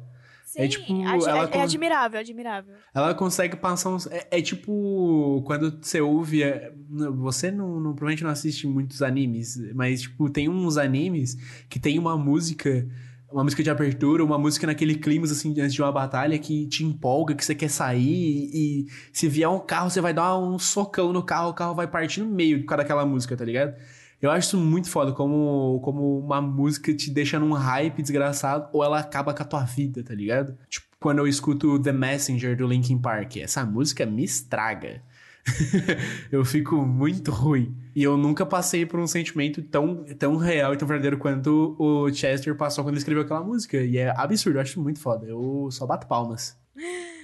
[0.58, 2.74] Sim, É tipo, acho- ela é, é admirável, admirável.
[2.93, 4.08] Ela consegue passar uns.
[4.08, 5.41] É, é tipo.
[5.46, 6.43] Quando você ouve.
[6.43, 6.72] é,
[7.17, 11.36] Você não, não- provavelmente não assiste muitos animes, mas, tipo, tem uns animes
[11.70, 12.88] que tem uma música.
[13.30, 16.86] Uma música de abertura, uma música naquele clima, assim, antes de uma batalha que te
[16.86, 20.58] empolga, que você quer sair e, e se vier um carro, você vai dar um
[20.58, 23.76] socão no carro, o carro vai partir no meio por causa daquela música, tá ligado?
[24.22, 28.84] Eu acho isso muito foda, como, como uma música te deixa num hype desgraçado ou
[28.84, 30.58] ela acaba com a tua vida, tá ligado?
[30.68, 35.04] Tipo, quando eu escuto The Messenger do Linkin Park, essa música me estraga.
[36.32, 37.76] eu fico muito ruim.
[37.96, 42.12] E eu nunca passei por um sentimento tão, tão real e tão verdadeiro quanto o
[42.12, 43.78] Chester passou quando escreveu aquela música.
[43.78, 45.26] E é absurdo, eu acho muito foda.
[45.28, 46.58] Eu só bato palmas.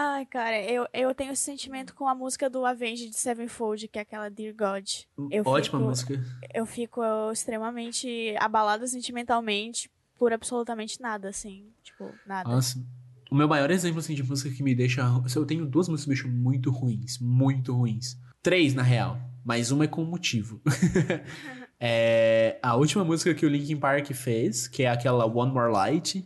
[0.00, 4.02] Ai, cara, eu, eu tenho esse sentimento com a música do Avenged Sevenfold, que é
[4.02, 4.88] aquela Dear God.
[5.28, 6.24] Eu Ótima fico- música.
[6.54, 11.66] Eu fico extremamente abalada sentimentalmente por absolutamente nada, assim.
[11.82, 12.48] Tipo, nada.
[12.48, 12.80] Nossa.
[13.28, 15.02] O meu maior exemplo assim, de música que me deixa.
[15.34, 17.18] Eu tenho duas músicas que me deixam muito ruins.
[17.18, 18.16] Muito ruins.
[18.40, 19.18] Três, na real.
[19.44, 20.62] Mas uma é com motivo.
[21.80, 26.24] é a última música que o Linkin Park fez, que é aquela One More Light,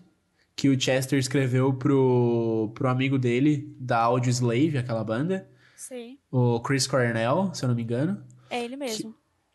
[0.57, 6.61] que o Chester escreveu pro, pro amigo dele, da Audio Slave, aquela banda, Sim, o
[6.61, 8.23] Chris Cornell, se eu não me engano.
[8.51, 9.15] é ele mesmo.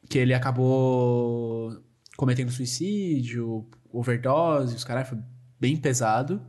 [0.10, 1.78] Que ele acabou
[2.18, 5.18] cometendo suicídio, overdose, os caras foi
[5.60, 6.42] bem pesado.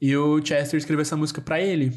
[0.00, 1.92] E o Chester escreveu essa música pra ele.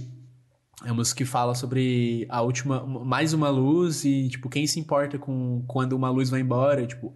[0.83, 2.83] É uma música que fala sobre a última.
[2.85, 6.87] Mais uma luz e, tipo, quem se importa com quando uma luz vai embora?
[6.87, 7.15] Tipo,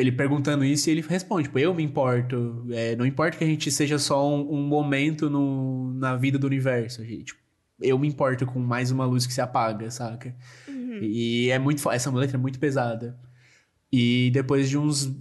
[0.00, 2.66] ele perguntando isso e ele responde, tipo, eu me importo.
[2.70, 6.46] É, não importa que a gente seja só um, um momento no, na vida do
[6.46, 7.04] universo.
[7.04, 7.40] Gente, tipo,
[7.80, 10.34] eu me importo com mais uma luz que se apaga, saca?
[10.66, 10.98] Uhum.
[11.02, 11.88] E é muito.
[11.90, 13.18] Essa letra é muito pesada.
[13.92, 15.14] E depois de uns.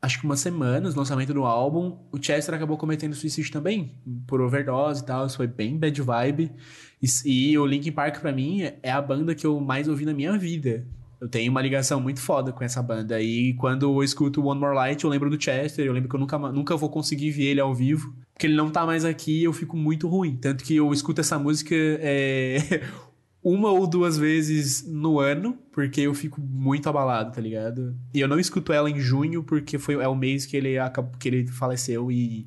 [0.00, 3.94] Acho que umas semanas, lançamento do álbum, o Chester acabou cometendo suicídio também,
[4.26, 5.26] por overdose e tal.
[5.26, 6.52] Isso foi bem bad vibe.
[7.00, 10.12] E, e o Linkin Park, pra mim, é a banda que eu mais ouvi na
[10.12, 10.86] minha vida.
[11.24, 13.18] Eu tenho uma ligação muito foda com essa banda.
[13.18, 15.86] E quando eu escuto One More Light, eu lembro do Chester.
[15.86, 18.14] Eu lembro que eu nunca, nunca vou conseguir ver ele ao vivo.
[18.34, 20.36] Porque ele não tá mais aqui eu fico muito ruim.
[20.36, 22.82] Tanto que eu escuto essa música é,
[23.42, 27.96] uma ou duas vezes no ano, porque eu fico muito abalado, tá ligado?
[28.12, 30.74] E eu não escuto ela em junho, porque foi, é o mês que ele,
[31.18, 32.12] que ele faleceu.
[32.12, 32.46] E,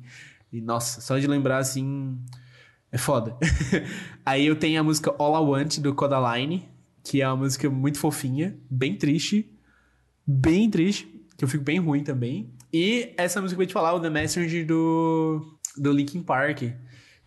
[0.52, 2.16] e, nossa, só de lembrar assim.
[2.92, 3.36] É foda.
[4.24, 6.68] Aí eu tenho a música All I Want do Codaline,
[7.08, 9.50] que é uma música muito fofinha, bem triste.
[10.26, 11.06] Bem triste,
[11.38, 12.52] que eu fico bem ruim também.
[12.70, 16.64] E essa música que eu ia te falar, o The Messenger do, do Linkin Park.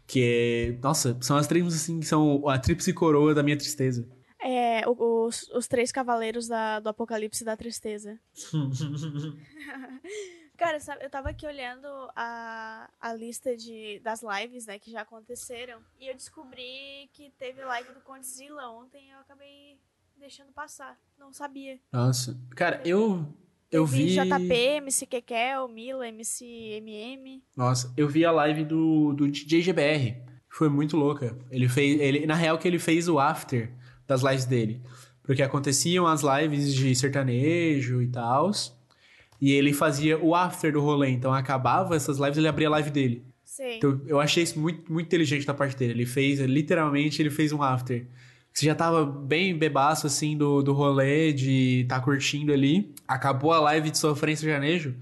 [0.05, 0.77] Que é.
[0.83, 4.07] Nossa, são as três músicas assim que são a tríplice coroa da minha tristeza.
[4.43, 8.19] É, os, os três cavaleiros da- do apocalipse da tristeza.
[10.61, 15.01] Cara, sabe, eu tava aqui olhando a, a lista de, das lives, né, que já
[15.01, 15.79] aconteceram.
[15.99, 19.79] E eu descobri que teve live do Condzilla ontem e eu acabei
[20.19, 20.95] deixando passar.
[21.17, 21.79] Não sabia.
[21.91, 22.39] Nossa.
[22.51, 23.25] Cara, eu.
[23.71, 24.13] Eu vi.
[24.13, 27.43] JP, MC Kekel, Mila, MC MM.
[27.55, 30.21] Nossa, eu vi a live do, do DJ GBR.
[30.47, 31.35] Foi muito louca.
[31.49, 31.99] Ele fez.
[31.99, 33.73] Ele, na real, que ele fez o after
[34.05, 34.79] das lives dele.
[35.23, 38.51] Porque aconteciam as lives de sertanejo e tal.
[39.41, 41.09] E ele fazia o after do rolê.
[41.09, 43.25] Então acabava essas lives, ele abria a live dele.
[43.43, 43.77] Sei.
[43.77, 45.91] Então, eu achei isso muito, muito inteligente da parte dele.
[45.91, 48.07] Ele fez, literalmente, ele fez um after.
[48.53, 52.93] Você já tava bem bebaço, assim, do, do rolê, de tá curtindo ali.
[53.07, 54.95] Acabou a live de sofrência sertanejo.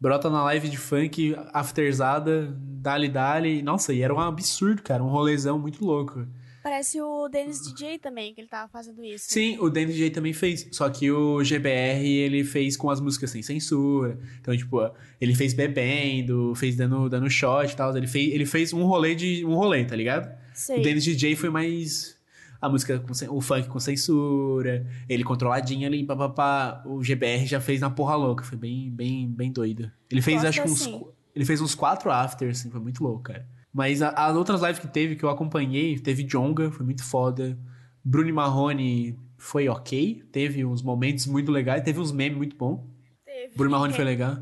[0.00, 3.60] Brota na live de funk, afterzada, dali dali.
[3.62, 5.04] Nossa, e era um absurdo, cara.
[5.04, 6.26] Um rolezão muito louco.
[6.62, 9.26] Parece o Dennis DJ também, que ele tava fazendo isso.
[9.30, 10.68] Sim, o Danny DJ também fez.
[10.72, 14.18] Só que o GBR, ele fez com as músicas sem censura.
[14.40, 14.78] Então, tipo,
[15.20, 17.96] ele fez bebendo, fez dando, dando shot e tal.
[17.96, 19.44] Ele fez, ele fez um rolê de.
[19.44, 20.30] um rolê, tá ligado?
[20.52, 20.78] Sei.
[20.80, 22.18] O Dennis DJ foi mais.
[22.60, 26.82] A música, com, o funk com censura, ele controladinho ali, papapá.
[26.84, 29.90] O GBR já fez na porra louca, foi bem, bem, bem doido.
[30.10, 30.82] Ele fez, Gosto acho que uns.
[30.82, 30.98] assim.
[30.98, 33.46] qu- Ele fez uns quatro afters, assim, foi muito louco, cara.
[33.72, 37.58] Mas a- as outras lives que teve, que eu acompanhei, teve Jonga, foi muito foda.
[38.04, 40.22] Bruno e Marrone foi ok.
[40.32, 42.80] Teve uns momentos muito legais, teve uns memes muito bons.
[43.24, 43.54] Teve.
[43.56, 44.36] Bruno e Marrone foi legal.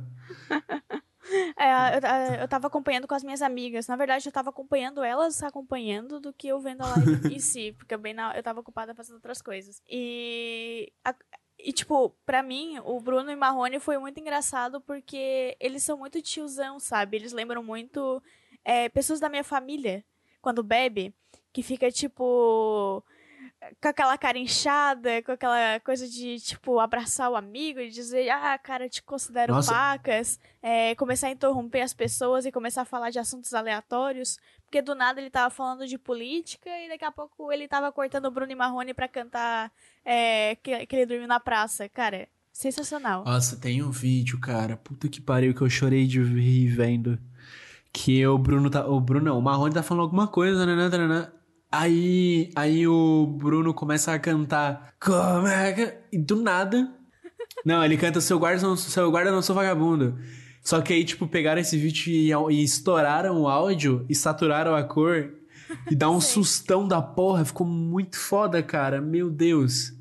[1.59, 1.97] É,
[2.37, 3.87] eu, eu tava acompanhando com as minhas amigas.
[3.87, 7.73] Na verdade, eu tava acompanhando elas acompanhando do que eu vendo a live em si.
[7.73, 9.83] Porque eu, bem na- eu tava ocupada fazendo outras coisas.
[9.87, 11.14] E, a-
[11.59, 16.23] e, tipo, pra mim, o Bruno e Marrone foi muito engraçado porque eles são muito
[16.23, 17.19] tiozão, sabe?
[17.19, 18.23] Eles lembram muito
[18.64, 20.05] é, pessoas da minha família,
[20.40, 21.14] quando bebe,
[21.53, 23.05] que fica, tipo
[23.81, 28.57] com aquela cara inchada, com aquela coisa de, tipo, abraçar o amigo e dizer, ah,
[28.59, 29.73] cara, eu te considero Nossa.
[29.73, 34.81] pacas, é, começar a interromper as pessoas e começar a falar de assuntos aleatórios, porque
[34.81, 38.31] do nada ele tava falando de política e daqui a pouco ele tava cortando o
[38.31, 39.73] Bruno e Marrone pra cantar
[40.05, 41.88] é, que, que ele dormiu na praça.
[41.88, 43.25] Cara, sensacional.
[43.25, 44.77] Nossa, tem um vídeo, cara.
[44.77, 47.18] Puta que pariu que eu chorei de rir vendo.
[47.92, 48.87] Que o Bruno tá.
[48.87, 50.88] O Bruno não, o Marrone tá falando alguma coisa, né?
[50.88, 51.29] né,
[51.70, 54.94] Aí, aí o Bruno começa a cantar.
[55.01, 55.94] Como é que.
[56.12, 56.94] E do nada.
[57.64, 60.18] Não, ele canta seu guarda, não, seu guarda não sou vagabundo.
[60.62, 64.83] Só que aí, tipo, pegaram esse vídeo e, e estouraram o áudio e saturaram a
[64.83, 65.33] cor.
[65.90, 67.44] E dá um sustão da porra.
[67.44, 69.01] Ficou muito foda, cara.
[69.01, 69.92] Meu Deus.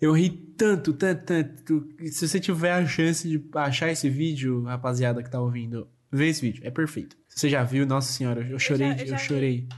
[0.00, 1.88] Eu ri tanto, tanto, tanto.
[2.06, 6.40] Se você tiver a chance de achar esse vídeo, rapaziada que tá ouvindo, vê esse
[6.40, 6.62] vídeo.
[6.64, 7.19] É perfeito.
[7.30, 9.68] Você já viu, nossa senhora, eu chorei, já- de- eu eu, já chorei.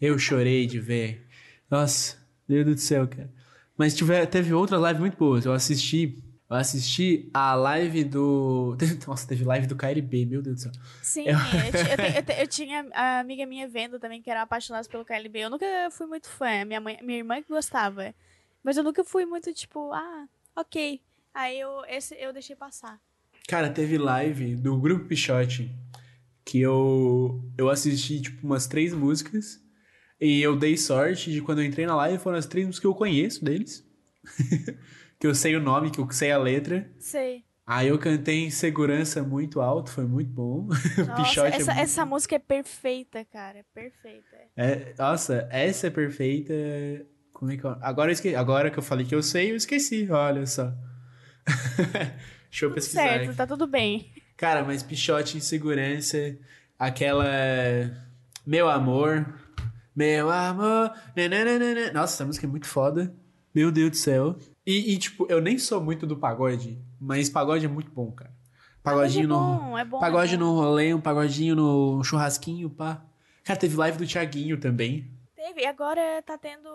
[0.00, 1.26] Eu chorei de ver.
[1.70, 2.16] Nossa,
[2.46, 3.30] Deus do céu, cara.
[3.76, 5.44] Mas tiver, teve outras lives muito boas.
[5.44, 6.22] Eu assisti.
[6.48, 8.76] Eu assisti a live do.
[9.06, 10.72] Nossa, teve live do KLB, meu Deus do céu.
[11.02, 11.38] Sim, Eu- eu,
[12.20, 15.40] eu te- eu eu tinha a amiga minha vendo também que era apaixonada pelo KLB.
[15.40, 18.14] Eu nunca fui muito fã, minha, mãe, minha irmã que gostava.
[18.62, 21.00] Mas eu nunca fui muito tipo, ah, ok.
[21.34, 22.98] Aí eu, esse, eu deixei passar.
[23.48, 25.70] Cara, teve live do Grupo Pichote
[26.46, 29.60] que eu, eu assisti, tipo, umas três músicas.
[30.18, 32.86] E eu dei sorte de quando eu entrei na live, foram as três músicas que
[32.86, 33.84] eu conheço deles.
[35.18, 36.88] que eu sei o nome, que eu sei a letra.
[37.00, 37.44] Sei.
[37.66, 40.68] Aí eu cantei em segurança muito alto, foi muito bom.
[40.96, 43.58] Nossa, Pichote é essa, muito essa música é perfeita, cara.
[43.58, 44.36] É perfeita.
[44.56, 46.54] É, nossa, essa é perfeita.
[47.32, 47.76] Como é que eu...
[47.82, 48.36] Agora, eu esque...
[48.36, 50.72] Agora que eu falei que eu sei, eu esqueci, olha só.
[52.48, 53.02] Deixa eu Tudo pesquisar.
[53.02, 53.36] certo, aqui.
[53.36, 54.12] tá tudo bem.
[54.36, 56.36] Cara, mas Pichote em segurança,
[56.78, 57.24] aquela.
[58.46, 59.26] Meu amor.
[59.94, 60.92] Meu amor.
[61.16, 61.92] nananana.
[61.92, 63.14] Nossa, essa música é muito foda.
[63.54, 64.36] Meu Deus do céu.
[64.66, 68.34] E, e, tipo, eu nem sou muito do pagode, mas pagode é muito bom, cara.
[68.82, 69.38] Pagodinho é no.
[69.38, 69.98] bom, é bom.
[69.98, 73.02] Pagode é no rolê, um pagodinho no churrasquinho, pá.
[73.42, 75.10] Cara, teve live do Thiaguinho também.
[75.34, 76.68] Teve, e agora tá tendo.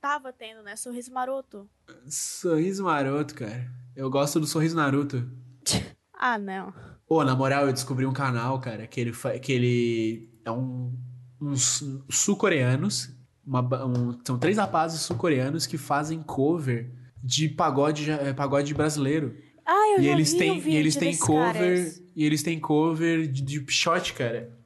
[0.00, 0.76] Tava tendo, né?
[0.76, 1.68] Sorriso Maroto.
[2.08, 3.70] Sorriso maroto, cara.
[3.94, 5.28] Eu gosto do Sorriso Naruto.
[6.16, 6.72] Ah, não.
[7.06, 10.92] Pô, na moral, eu descobri um canal, cara, que ele, que ele é um.
[11.40, 13.10] Uns sul-coreanos.
[13.46, 16.90] um- são três rapazes sul-coreanos que fazem cover
[17.22, 19.36] de pagode, é, pagode brasileiro.
[19.66, 21.52] Ah, eu E já eles vi têm, e eles têm cover.
[21.54, 22.02] caras.
[22.16, 24.56] E eles têm cover de, de shot, cara.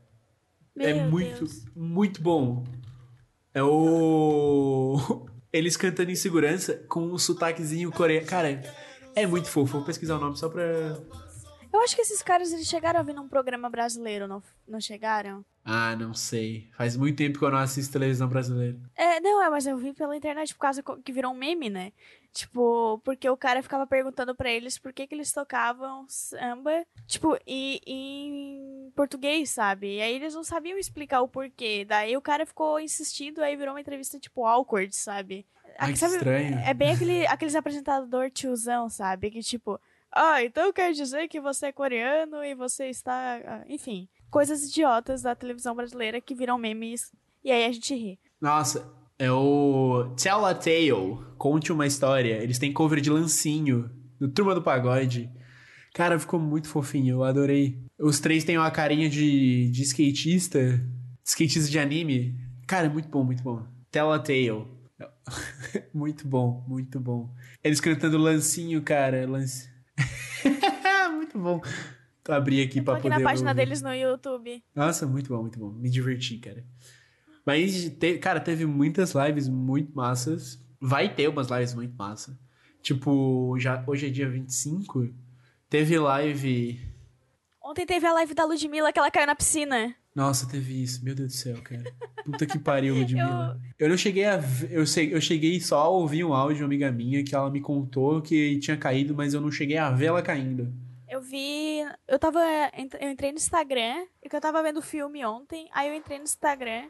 [0.79, 1.64] é Meu muito, Deus.
[1.74, 2.64] muito bom.
[3.53, 5.27] É o.
[5.53, 8.27] Eles cantando em segurança com um sotaquezinho coreano.
[8.27, 8.61] Cara,
[9.16, 9.79] é muito fofo.
[9.79, 10.62] Vou pesquisar o nome só pra.
[11.72, 15.44] Eu acho que esses caras eles chegaram a vir num programa brasileiro, não, não chegaram?
[15.64, 16.68] Ah, não sei.
[16.76, 18.78] Faz muito tempo que eu não assisto televisão brasileira.
[18.96, 21.92] É, não, é, mas eu vi pela internet por causa que virou um meme, né?
[22.33, 27.37] Tipo, porque o cara ficava perguntando pra eles por que, que eles tocavam samba, tipo,
[27.46, 29.96] e, em português, sabe?
[29.96, 31.85] E aí eles não sabiam explicar o porquê.
[31.85, 35.46] Daí o cara ficou insistindo, aí virou uma entrevista, tipo, awkward, sabe?
[35.78, 36.59] Ai, que sabe, estranho.
[36.59, 39.31] É bem aquele, aqueles apresentador tiozão, sabe?
[39.31, 39.78] Que tipo,
[40.14, 43.40] ah, então quer dizer que você é coreano e você está.
[43.44, 47.12] ah, Enfim, coisas idiotas da televisão brasileira que viram memes
[47.44, 48.18] e aí a gente ri.
[48.40, 51.18] Nossa, é o Tell a Tale.
[51.37, 52.42] Conte uma história.
[52.42, 55.31] Eles têm cover de Lancinho, do Turma do Pagode.
[55.94, 57.83] Cara, ficou muito fofinho, eu adorei.
[57.99, 60.59] Os três têm uma carinha de, de skatista,
[61.25, 62.37] skatista de anime.
[62.66, 63.66] Cara, é muito bom, muito bom.
[63.90, 64.66] Tell a Tale.
[65.92, 67.35] muito bom, muito bom.
[67.64, 69.29] Eles cantando Lancinho, cara.
[69.29, 69.68] Lance...
[71.12, 71.61] muito bom.
[72.22, 73.61] Tô abri aqui Tô pra aqui poder na página ouvir.
[73.64, 74.62] deles no YouTube.
[74.74, 75.70] Nossa, muito bom, muito bom.
[75.70, 76.64] Me diverti, cara.
[77.44, 80.58] Mas, te- cara, teve muitas lives muito massas.
[80.80, 82.37] Vai ter umas lives muito massas.
[82.82, 85.08] Tipo, já, hoje é dia 25.
[85.68, 86.80] Teve live.
[87.62, 89.94] Ontem teve a live da Ludmilla que ela caiu na piscina.
[90.14, 91.05] Nossa, teve isso.
[91.05, 91.85] Meu Deus do céu, cara.
[92.25, 93.61] Puta que pariu, Ludmilla.
[93.79, 94.37] Eu não cheguei a.
[94.37, 97.35] ver- Eu, sei, eu cheguei só a ouvir um áudio de uma amiga minha que
[97.35, 100.73] ela me contou que tinha caído, mas eu não cheguei a ver ela caindo.
[101.09, 101.79] Eu vi.
[102.07, 102.40] Eu tava.
[103.01, 105.68] Eu entrei no Instagram, e que eu tava vendo o filme ontem.
[105.73, 106.88] Aí eu entrei no Instagram.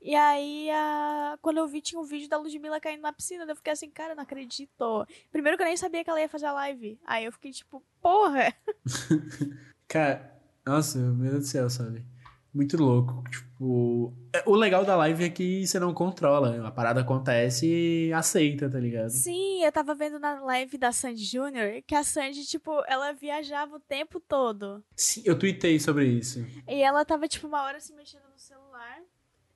[0.00, 1.36] E aí, a...
[1.42, 3.44] quando eu vi, tinha um vídeo da Ludmilla caindo na piscina.
[3.48, 5.04] Eu fiquei assim, cara, não acredito.
[5.32, 6.96] Primeiro que eu nem sabia que ela ia fazer a live.
[7.04, 8.54] Aí eu fiquei tipo, porra!
[9.88, 10.32] Cara,
[10.66, 12.04] nossa, meu Deus do céu, sabe?
[12.52, 13.22] Muito louco.
[13.30, 16.66] Tipo, é- o legal da live é que você não controla.
[16.66, 19.10] A parada acontece e aceita, tá ligado?
[19.10, 23.76] Sim, eu tava vendo na live da Sandy Júnior que a Sandy, tipo, ela viajava
[23.76, 24.82] o tempo todo.
[24.96, 26.44] Sim, eu tuitei sobre isso.
[26.66, 28.98] E ela tava, tipo, uma hora se mexendo no celular.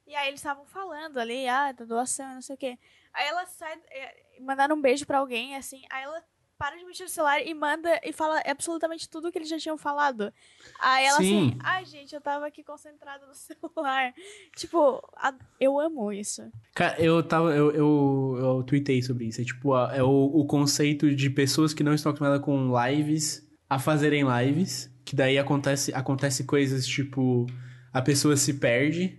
[0.06, 2.78] E aí eles estavam falando ali, ah, da doação, não sei o quê.
[3.14, 5.82] Aí ela sai, é, mandaram um beijo pra alguém, assim.
[5.90, 6.22] Aí ela
[6.62, 9.76] para de mexer no celular e manda e fala absolutamente tudo que eles já tinham
[9.76, 10.32] falado.
[10.80, 11.48] Aí ela Sim.
[11.48, 14.14] assim, ai gente, eu tava aqui concentrada no celular.
[14.54, 16.42] Tipo, a- eu amo isso.
[16.72, 17.52] Cara, eu tava.
[17.52, 19.40] Eu, eu, eu tuitei sobre isso.
[19.40, 23.44] É tipo, a- é o, o conceito de pessoas que não estão acostumadas com lives
[23.68, 24.88] a fazerem lives.
[25.04, 27.46] Que daí acontece, acontece coisas tipo.
[27.92, 29.18] A pessoa se perde.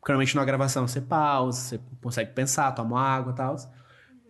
[0.00, 3.54] Porque normalmente numa gravação você pausa, você consegue pensar, toma água e tal.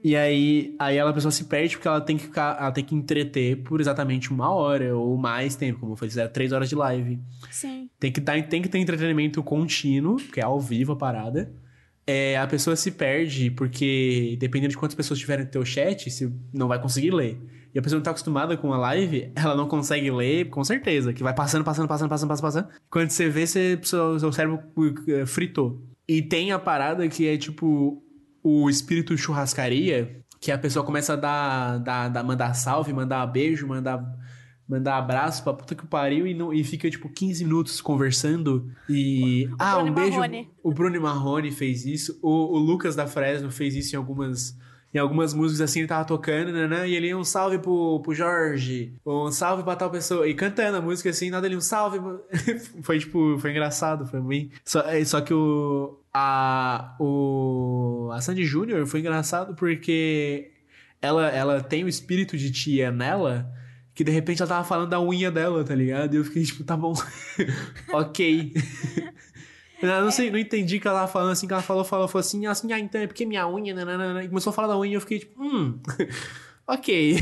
[0.02, 2.82] E aí, aí ela, a pessoa se perde porque ela tem que ficar, ela tem
[2.82, 6.74] que entreter por exatamente uma hora ou mais tempo, como foi fizeram três horas de
[6.74, 7.18] live.
[7.50, 7.90] Sim.
[7.98, 11.52] Tem que, dar, tem que ter entretenimento contínuo, que é ao vivo a parada.
[12.06, 16.32] É, a pessoa se perde porque, dependendo de quantas pessoas tiverem no teu chat, você
[16.52, 17.38] não vai conseguir ler.
[17.74, 21.12] E a pessoa não tá acostumada com a live, ela não consegue ler, com certeza.
[21.12, 22.68] Que vai passando, passando, passando, passando, passando, passando.
[22.90, 25.80] Quando você vê, você, seu, seu cérebro uh, fritou.
[26.08, 28.02] E tem a parada que é tipo
[28.42, 33.66] o espírito churrascaria, que a pessoa começa a dar, dar, dar mandar salve, mandar beijo,
[33.66, 34.02] mandar
[34.70, 39.50] mandar abraço pra puta que pariu e, não, e fica, tipo, 15 minutos conversando e...
[39.58, 40.16] ah, Bruno um beijo...
[40.20, 40.50] Marrone.
[40.62, 44.56] O Bruno Marrone fez isso, o, o Lucas da Fresno fez isso em algumas...
[44.92, 48.92] Em algumas músicas assim, ele tava tocando, né, e ele um salve pro, pro Jorge,
[49.06, 52.00] um salve pra tal pessoa, e cantando a música assim, nada ali, um salve.
[52.82, 54.50] foi tipo, foi engraçado, foi bem.
[54.64, 56.00] Só, é, só que o.
[56.13, 58.11] A, o.
[58.13, 60.52] A Sandy Júnior foi engraçado porque
[61.00, 63.50] ela, ela tem o espírito de tia nela,
[63.94, 66.15] Que de repente ela tava falando da unha dela, tá ligado?
[66.15, 66.94] E eu fiquei tipo, tá bom.
[67.92, 68.52] ok.
[69.83, 72.06] Eu não sei, não entendi o que ela tava falando assim, que ela falou, falou,
[72.06, 74.79] falou assim, assim, ah, então é porque minha unha, nananana, e começou a falar da
[74.79, 75.81] unha e eu fiquei tipo, hum,
[76.69, 77.17] ok.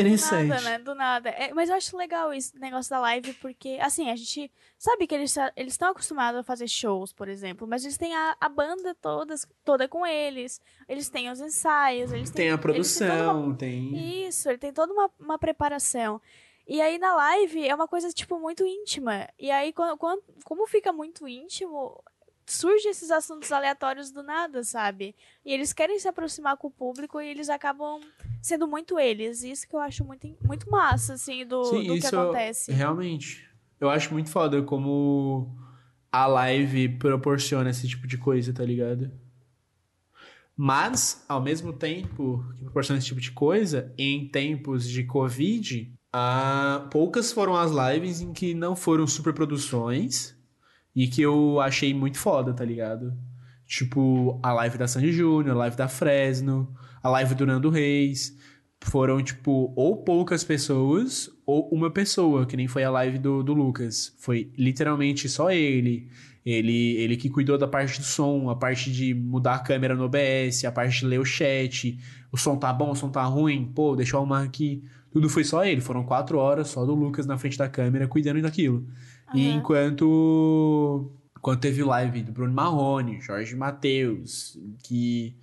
[0.00, 0.42] Interessante.
[0.42, 0.78] Do nada, né?
[0.78, 1.28] Do nada.
[1.30, 5.14] É, mas eu acho legal esse negócio da live, porque, assim, a gente sabe que
[5.14, 8.94] eles eles estão acostumados a fazer shows, por exemplo, mas eles têm a, a banda
[8.94, 10.60] todas, toda com eles.
[10.88, 12.46] Eles têm os ensaios, eles têm.
[12.46, 14.26] Tem a toda uma- produção, tem.
[14.26, 16.20] Isso, ele tem toda uma, uma preparação.
[16.66, 19.28] E aí na live é uma coisa, tipo, muito íntima.
[19.38, 22.02] E aí, quando, quando- como fica muito íntimo,
[22.46, 25.14] surge esses assuntos aleatórios do nada, sabe?
[25.44, 28.00] E eles querem se aproximar com o público e eles acabam
[28.40, 29.42] sendo muito eles.
[29.42, 32.72] Isso que eu acho muito, muito massa, assim, do, Sim, do que acontece.
[32.72, 33.48] realmente.
[33.80, 35.56] Eu acho muito foda como
[36.10, 39.10] a live proporciona esse tipo de coisa, tá ligado?
[40.56, 46.86] Mas, ao mesmo tempo que proporciona esse tipo de coisa, em tempos de Covid, ah,
[46.90, 50.36] poucas foram as lives em que não foram superproduções
[50.94, 53.12] e que eu achei muito foda, tá ligado?
[53.66, 56.72] Tipo, a live da Sandy Júnior, a live da Fresno,
[57.02, 58.36] a live do Nando Reis.
[58.84, 63.54] Foram, tipo, ou poucas pessoas ou uma pessoa, que nem foi a live do, do
[63.54, 64.12] Lucas.
[64.18, 66.08] Foi literalmente só ele.
[66.44, 70.04] Ele, ele que cuidou da parte do som, a parte de mudar a câmera no
[70.04, 71.96] OBS, a parte de ler o chat.
[72.32, 74.82] O som tá bom, o som tá ruim, pô, deixa eu arrumar aqui.
[75.12, 75.80] Tudo foi só ele.
[75.80, 78.86] Foram quatro horas só do Lucas na frente da câmera cuidando daquilo.
[79.34, 79.58] E Aham.
[79.58, 85.36] enquanto, enquanto teve live do Bruno Marrone, Jorge Matheus, que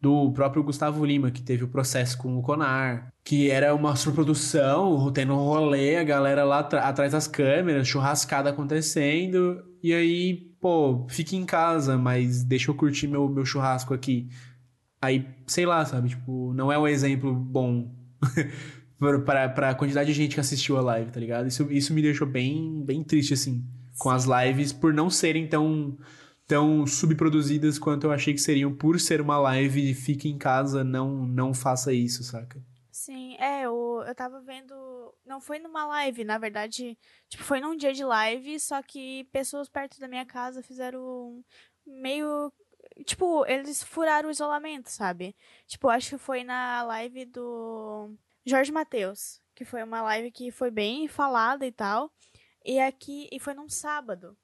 [0.00, 5.10] do próprio Gustavo Lima, que teve o processo com o Conar, que era uma superprodução,
[5.12, 11.34] tendo um rolê, a galera lá atrás das câmeras, churrascada acontecendo, e aí, pô, fica
[11.34, 14.28] em casa, mas deixa eu curtir meu, meu churrasco aqui.
[15.00, 17.90] Aí, sei lá, sabe, tipo, não é um exemplo bom
[18.98, 21.46] pra- pra, quantidade de gente que assistiu a live, tá ligado?
[21.46, 23.64] Isso, isso me deixou bem, bem triste, assim,
[23.98, 25.96] com as lives, por não serem tão,
[26.46, 31.26] tão subproduzidas quanto eu achei que seriam, por ser uma live, fique em casa, não,
[31.26, 32.62] não faça isso, saca?
[32.90, 34.74] Sim, é, eu, eu tava vendo.
[35.24, 36.98] Não foi numa live, na verdade.
[37.28, 41.44] Tipo, foi num dia de live, só que pessoas perto da minha casa fizeram um
[41.86, 42.50] meio.
[43.04, 45.36] Tipo, eles furaram o isolamento, sabe?
[45.66, 48.10] Tipo, acho que foi na live do
[48.46, 52.12] Jorge Matheus, que foi uma live que foi bem falada e tal.
[52.64, 53.28] E aqui.
[53.32, 54.36] E foi num sábado.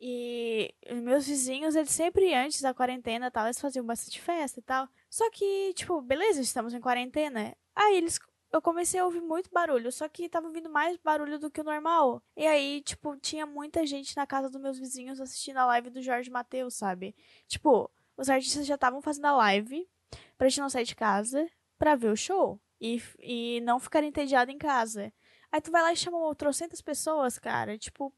[0.00, 4.88] E meus vizinhos, eles sempre, antes da quarentena tal, eles faziam bastante festa e tal.
[5.10, 7.56] Só que, tipo, beleza, estamos em quarentena.
[7.74, 8.18] Aí eles.
[8.52, 11.64] Eu comecei a ouvir muito barulho, só que tava ouvindo mais barulho do que o
[11.64, 12.22] normal.
[12.36, 16.02] E aí, tipo, tinha muita gente na casa dos meus vizinhos assistindo a live do
[16.02, 17.16] Jorge Matheus, sabe?
[17.48, 19.88] Tipo, os artistas já estavam fazendo a live
[20.36, 22.60] pra gente não sair de casa pra ver o show.
[22.82, 25.12] E, e não ficar entediado em casa.
[25.52, 27.78] Aí tu vai lá e chama trocentas pessoas, cara.
[27.78, 28.12] Tipo,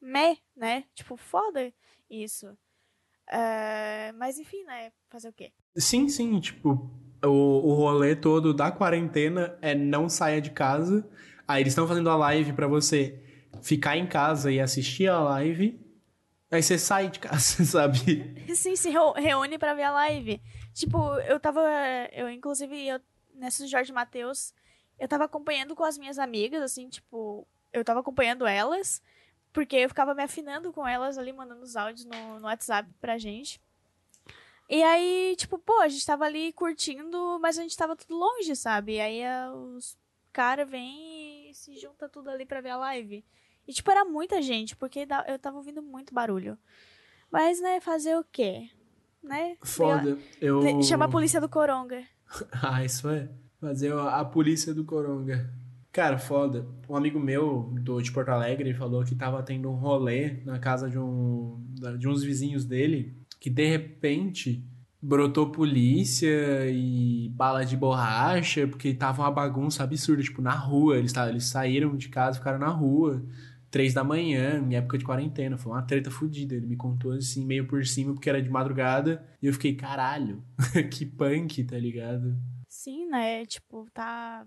[0.00, 0.84] meh, né?
[0.94, 1.70] Tipo, foda
[2.08, 2.56] isso.
[3.28, 4.90] É, mas enfim, né?
[5.10, 5.52] Fazer o quê?
[5.76, 6.90] Sim, sim, tipo,
[7.22, 11.06] o, o rolê todo da quarentena é não saia de casa.
[11.46, 13.22] Aí eles estão fazendo a live pra você
[13.62, 15.78] ficar em casa e assistir a live.
[16.50, 18.34] Aí você sai de casa, sabe?
[18.54, 20.40] Sim, se reúne pra ver a live.
[20.72, 21.60] Tipo, eu tava.
[22.12, 23.00] Eu, inclusive, eu,
[23.40, 24.54] nessa do Jorge Matheus,
[24.98, 29.02] eu tava acompanhando com as minhas amigas, assim, tipo, eu tava acompanhando elas,
[29.52, 33.18] porque eu ficava me afinando com elas ali, mandando os áudios no, no WhatsApp pra
[33.18, 33.60] gente.
[34.68, 38.54] E aí, tipo, pô, a gente tava ali curtindo, mas a gente tava tudo longe,
[38.54, 38.94] sabe?
[38.94, 39.22] E aí
[39.74, 39.98] os
[40.32, 43.24] caras vêm e se junta tudo ali pra ver a live.
[43.66, 46.56] E, tipo, era muita gente, porque eu tava ouvindo muito barulho.
[47.30, 48.70] Mas, né, fazer o quê?
[49.22, 49.56] Né?
[49.62, 50.18] Foda.
[50.40, 50.82] Eu...
[50.82, 52.06] Chama a polícia do Coronga.
[52.62, 53.28] Ah, isso é.
[53.60, 55.50] Fazer a a polícia do Coronga.
[55.92, 56.66] Cara, foda.
[56.88, 60.88] Um amigo meu do, de Porto Alegre falou que tava tendo um rolê na casa
[60.88, 61.60] de, um,
[61.98, 64.64] de uns vizinhos dele que de repente
[65.02, 70.96] brotou polícia e bala de borracha porque tava uma bagunça absurda, tipo, na rua.
[70.96, 73.24] Eles, eles saíram de casa, ficaram na rua.
[73.70, 75.56] Três da manhã, em época de quarentena.
[75.56, 76.54] Foi uma treta fodida.
[76.54, 79.24] Ele me contou assim, meio por cima, porque era de madrugada.
[79.40, 80.44] E eu fiquei, caralho,
[80.92, 82.36] que punk, tá ligado?
[82.68, 83.44] Sim, né?
[83.46, 84.46] Tipo, tá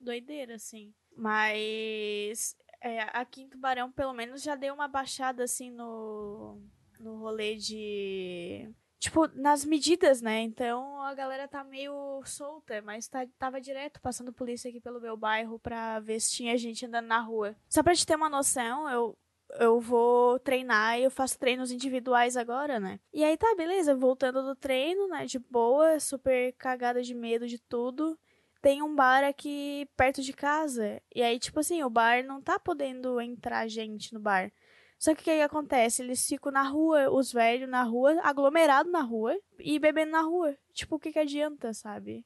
[0.00, 0.92] doideira, assim.
[1.16, 6.60] Mas é, aqui em Tubarão, pelo menos, já deu uma baixada, assim, no,
[7.00, 8.68] no rolê de.
[9.04, 10.40] Tipo, nas medidas, né?
[10.40, 15.14] Então a galera tá meio solta, mas tá, tava direto passando polícia aqui pelo meu
[15.14, 17.54] bairro pra ver se tinha gente andando na rua.
[17.68, 19.14] Só pra te ter uma noção, eu,
[19.60, 22.98] eu vou treinar e eu faço treinos individuais agora, né?
[23.12, 25.26] E aí tá, beleza, voltando do treino, né?
[25.26, 28.18] De boa, super cagada de medo de tudo.
[28.62, 30.98] tem um bar aqui perto de casa.
[31.14, 34.50] E aí, tipo assim, o bar não tá podendo entrar gente no bar.
[34.98, 36.02] Só que o que, que acontece?
[36.02, 40.56] Eles ficam na rua, os velhos na rua, aglomerados na rua e bebendo na rua.
[40.72, 42.24] Tipo, o que, que adianta, sabe?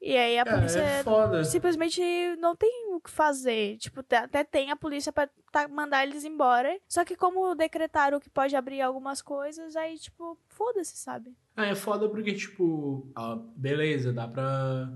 [0.00, 2.02] E aí a Cara, polícia é simplesmente
[2.38, 3.78] não tem o que fazer.
[3.78, 6.78] Tipo, até tem a polícia pra tá- mandar eles embora.
[6.86, 11.34] Só que como decretaram que pode abrir algumas coisas, aí, tipo, foda-se, sabe?
[11.56, 14.88] Ah, é foda porque, tipo, ah, beleza, dá pra.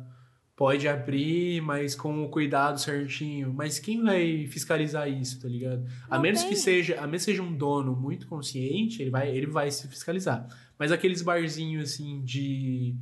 [0.61, 3.51] Pode abrir, mas com o cuidado certinho.
[3.51, 5.87] Mas quem vai fiscalizar isso, tá ligado?
[6.07, 6.51] A Não menos tem.
[6.51, 9.89] que seja, a menos que seja um dono muito consciente, ele vai, ele vai se
[9.89, 10.47] fiscalizar.
[10.79, 12.95] Mas aqueles barzinhos assim de.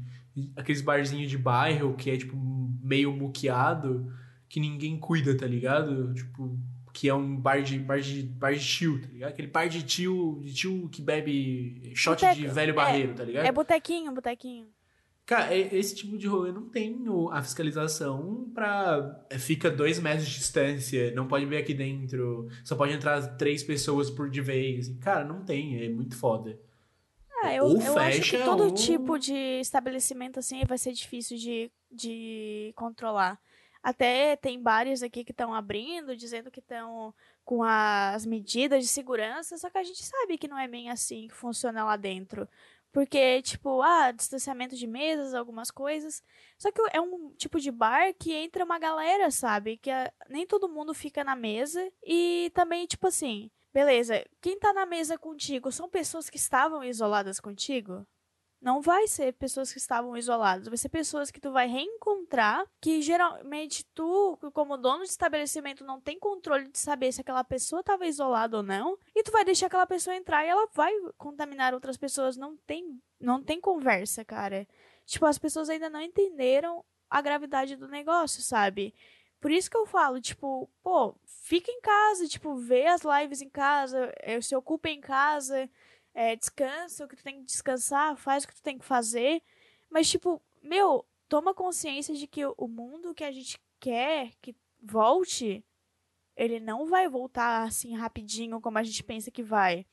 [0.54, 2.36] Aqueles barzinhos de bairro que é, tipo,
[2.80, 4.08] meio muqueado,
[4.48, 6.14] que ninguém cuida, tá ligado?
[6.14, 6.56] Tipo,
[6.92, 9.30] que é um bar de, bar de, bar de tio, tá ligado?
[9.30, 13.46] Aquele bar de tio, de tio que bebe shot de velho é, barreiro, tá ligado?
[13.46, 14.68] É botequinho, botequinho.
[15.28, 19.26] Cara, e- esse tipo de rolê não tem a fiscalização pra.
[19.28, 23.62] é, Fica dois metros de distância, não pode ver aqui dentro, só pode entrar três
[23.62, 24.88] pessoas por de vez.
[25.02, 26.58] Cara, não tem, é muito foda.
[27.44, 31.36] Ah, eu, Ou eu acho que todo ou- tipo de estabelecimento assim vai ser difícil
[31.36, 33.38] de, de controlar.
[33.82, 37.14] Até tem bares aqui que estão abrindo, dizendo que estão
[37.44, 41.28] com as medidas de segurança, só que a gente sabe que não é bem assim
[41.28, 42.48] que funciona lá dentro.
[42.92, 46.22] Porque, tipo, ah, distanciamento de mesas, algumas coisas.
[46.58, 49.76] Só que é um tipo de bar que entra uma galera, sabe?
[49.78, 51.90] Que ah, nem todo mundo fica na mesa.
[52.02, 57.38] E também, tipo assim, beleza, quem tá na mesa contigo são pessoas que estavam isoladas
[57.40, 58.06] contigo?
[58.60, 63.00] Não vai ser pessoas que estavam isoladas, vai ser pessoas que tu vai reencontrar, que
[63.00, 68.06] geralmente tu, como dono de estabelecimento, não tem controle de saber se aquela pessoa estava
[68.06, 71.96] isolada ou não, e tu vai deixar aquela pessoa entrar e ela vai contaminar outras
[71.96, 74.66] pessoas, não tem, não tem conversa, cara.
[75.06, 78.92] Tipo, as pessoas ainda não entenderam a gravidade do negócio, sabe?
[79.40, 83.48] Por isso que eu falo, tipo, pô, fica em casa, tipo, vê as lives em
[83.48, 85.70] casa, eh, se ocupa em casa,
[86.18, 89.40] é, descansa o que tu tem que descansar, faz o que tu tem que fazer.
[89.88, 95.64] Mas, tipo, meu, toma consciência de que o mundo que a gente quer que volte,
[96.36, 99.86] ele não vai voltar assim rapidinho como a gente pensa que vai.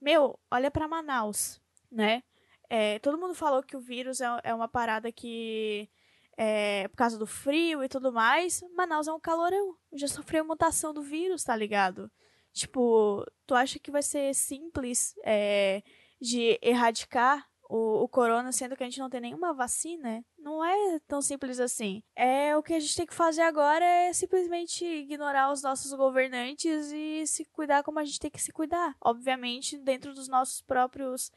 [0.00, 2.24] Meu, olha pra Manaus, né?
[2.68, 5.88] É, todo mundo falou que o vírus é, é uma parada que
[6.36, 8.64] é por causa do frio e tudo mais.
[8.74, 9.76] Manaus é um calorão.
[9.92, 12.10] Já sofreu mutação do vírus, tá ligado?
[12.58, 15.82] Tipo, tu acha que vai ser simples é,
[16.20, 20.24] de erradicar o, o corona, sendo que a gente não tem nenhuma vacina?
[20.38, 22.02] Não é tão simples assim.
[22.16, 26.90] É o que a gente tem que fazer agora é simplesmente ignorar os nossos governantes
[26.92, 28.96] e se cuidar como a gente tem que se cuidar.
[29.00, 31.30] Obviamente, dentro dos nossos próprios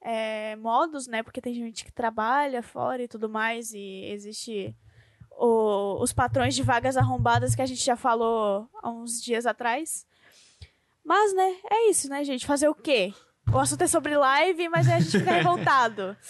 [0.00, 1.22] é, modos, né?
[1.22, 4.76] Porque tem gente que trabalha fora e tudo mais, e existe
[5.32, 10.06] o- os patrões de vagas arrombadas que a gente já falou há uns dias atrás.
[11.08, 12.46] Mas, né, é isso, né, gente?
[12.46, 13.14] Fazer o quê?
[13.50, 16.14] O assunto é sobre live, mas a gente fica revoltado.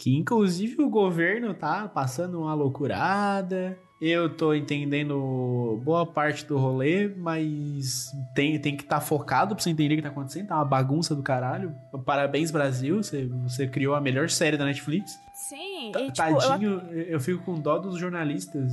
[0.00, 3.76] Que inclusive o governo tá passando uma loucurada.
[4.00, 9.70] Eu tô entendendo boa parte do rolê, mas tem, tem que estar focado pra você
[9.70, 10.46] entender o que tá acontecendo.
[10.46, 11.74] Tá uma bagunça do caralho.
[12.06, 13.02] Parabéns, Brasil.
[13.02, 15.18] Você, você criou a melhor série da Netflix.
[15.48, 17.18] Sim, Ta- e tipo, eu, Tadinho, eu...
[17.18, 18.72] fico com dó dos jornalistas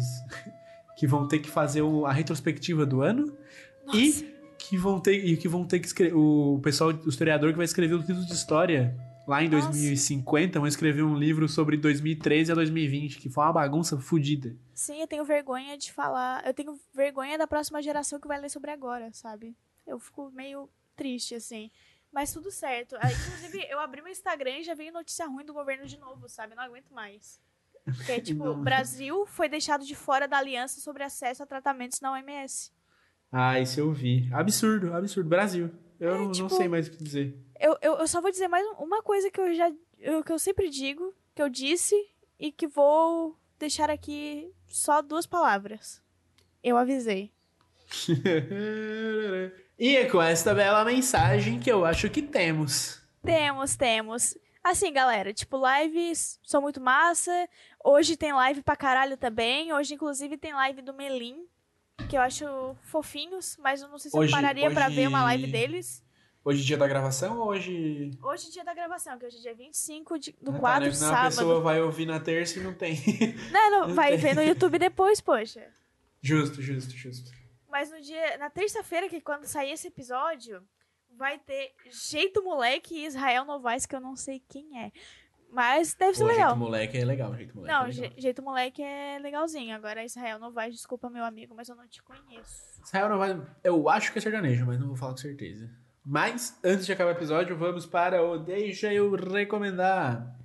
[0.96, 3.36] que vão ter que fazer a retrospectiva do ano
[3.88, 3.98] Nossa.
[3.98, 4.35] e
[4.68, 7.66] que vão ter e que vão ter que escrever o pessoal, o historiador que vai
[7.66, 8.96] escrever o título de história
[9.28, 9.68] lá em Nossa.
[9.68, 14.56] 2050 vão escrever um livro sobre 2013 a 2020 que foi uma bagunça fodida.
[14.74, 16.46] Sim, eu tenho vergonha de falar.
[16.46, 19.56] Eu tenho vergonha da próxima geração que vai ler sobre agora, sabe?
[19.86, 21.72] Eu fico meio triste, assim.
[22.12, 22.96] Mas tudo certo.
[23.00, 26.30] Ah, Inclusive, eu abri meu Instagram e já veio notícia ruim do governo de novo,
[26.30, 26.56] sabe?
[26.56, 27.40] Não aguento mais.
[27.84, 28.56] Porque, tipo, o.
[28.56, 32.72] Brasil foi deixado de fora da aliança sobre acesso a tratamentos na OMS.
[33.32, 34.30] Ah, isso eu vi.
[34.34, 35.30] Absurdo, absurdo.
[35.30, 35.70] Brasil.
[36.00, 37.38] Eu É, não, não tipo, sei mais o que dizer.
[37.60, 39.72] Eu, eu, eu só vou dizer mais um- uma coisa que eu já.
[40.00, 41.96] eu- que eu sempre digo, que eu disse,
[42.40, 46.02] e que vou deixar aqui só duas palavras.
[46.64, 47.32] Eu avisei.
[49.78, 53.02] e é com esta bela mensagem que eu acho que temos.
[53.24, 54.38] Temos, temos.
[54.64, 57.48] Assim, galera, tipo, lives são muito massa.
[57.84, 59.72] Hoje tem live pra caralho também.
[59.74, 61.46] Hoje, inclusive, tem live do Melim,
[62.10, 62.46] que eu acho
[62.84, 66.04] fofinhos, mas eu não sei se Hoje- eu pararia pra hoje- ver uma live deles.
[66.44, 69.56] Hoje é dia da gravação ou hoje Hoje, dia da gravação, que hoje é dia
[69.56, 70.94] 25 de, do Ah, tá, 4?
[70.94, 71.26] Senão sábado.
[71.26, 72.96] A pessoa vai ouvir na terça e não tem.
[73.52, 75.68] Não, não, vai ver no YouTube depois, poxa.
[76.22, 77.32] justo, justo, justo.
[77.68, 80.62] Mas no dia, na terça-feira, que quando sair esse episódio,
[81.18, 84.92] vai ter Jeito Moleque e Israel Novaes, que eu não sei quem é.
[85.52, 86.50] Mas deve ser Pô, legal.
[86.50, 88.10] jeito moleque é legal, jeito moleque Não, é legal.
[88.12, 89.76] je- jeito moleque é legalzinho.
[89.76, 92.82] Agora Israel não vai, desculpa, meu amigo, mas eu não te conheço.
[92.84, 93.42] Israel não vai...
[93.64, 95.70] Eu acho que é sertanejo, mas não vou falar com certeza.
[96.06, 100.36] Mas, antes de acabar o episódio, vamos para o Deixa Eu Recomendar.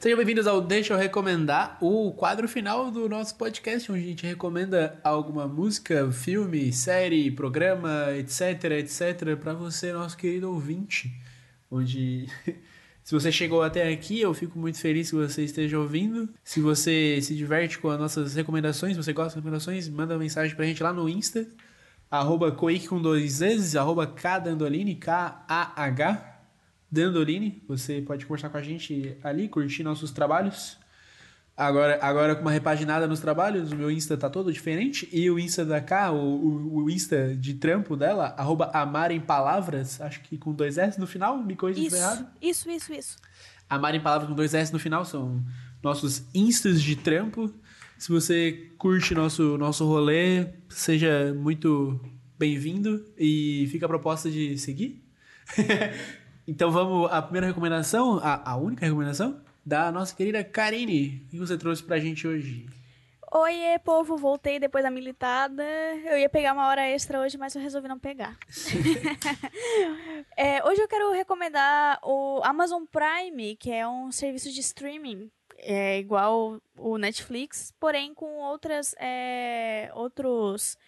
[0.00, 4.24] Sejam bem-vindos ao Deixa Eu Recomendar, o quadro final do nosso podcast, onde a gente
[4.24, 11.12] recomenda alguma música, filme, série, programa, etc, etc, para você, nosso querido ouvinte.
[11.68, 12.28] Onde,
[13.02, 16.28] se você chegou até aqui, eu fico muito feliz que você esteja ouvindo.
[16.44, 20.20] Se você se diverte com as nossas recomendações, se você gosta das recomendações, manda uma
[20.20, 21.44] mensagem pra gente lá no Insta,
[22.08, 24.58] arroba Coic com dois vezes, arroba K-A-H,
[26.90, 27.62] Dandolini.
[27.68, 30.78] Você pode conversar com a gente ali, curtir nossos trabalhos.
[31.56, 35.08] Agora, agora com uma repaginada nos trabalhos, o meu Insta tá todo diferente.
[35.12, 39.20] E o Insta da K, o, o, o Insta de trampo dela, arroba Amar em
[39.20, 42.26] Palavras, acho que com dois S no final, me corrija se errado.
[42.40, 43.16] isso, isso, isso.
[43.68, 45.44] Amar em Palavras com dois S no final são
[45.82, 47.52] nossos Instas de trampo.
[47.98, 52.00] Se você curte nosso, nosso rolê, seja muito
[52.38, 55.02] bem-vindo e fica a proposta de seguir.
[56.48, 61.22] então vamos à primeira recomendação, a, a única recomendação da nossa querida Karine.
[61.26, 62.66] O que você trouxe pra gente hoje?
[63.30, 65.62] Oiê, povo, voltei depois da militada.
[66.06, 68.38] Eu ia pegar uma hora extra hoje, mas eu resolvi não pegar.
[70.36, 75.30] É, hoje eu quero recomendar o Amazon Prime, que é um serviço de streaming.
[75.58, 78.94] É igual o Netflix, porém com outras.
[79.00, 80.78] É, outros.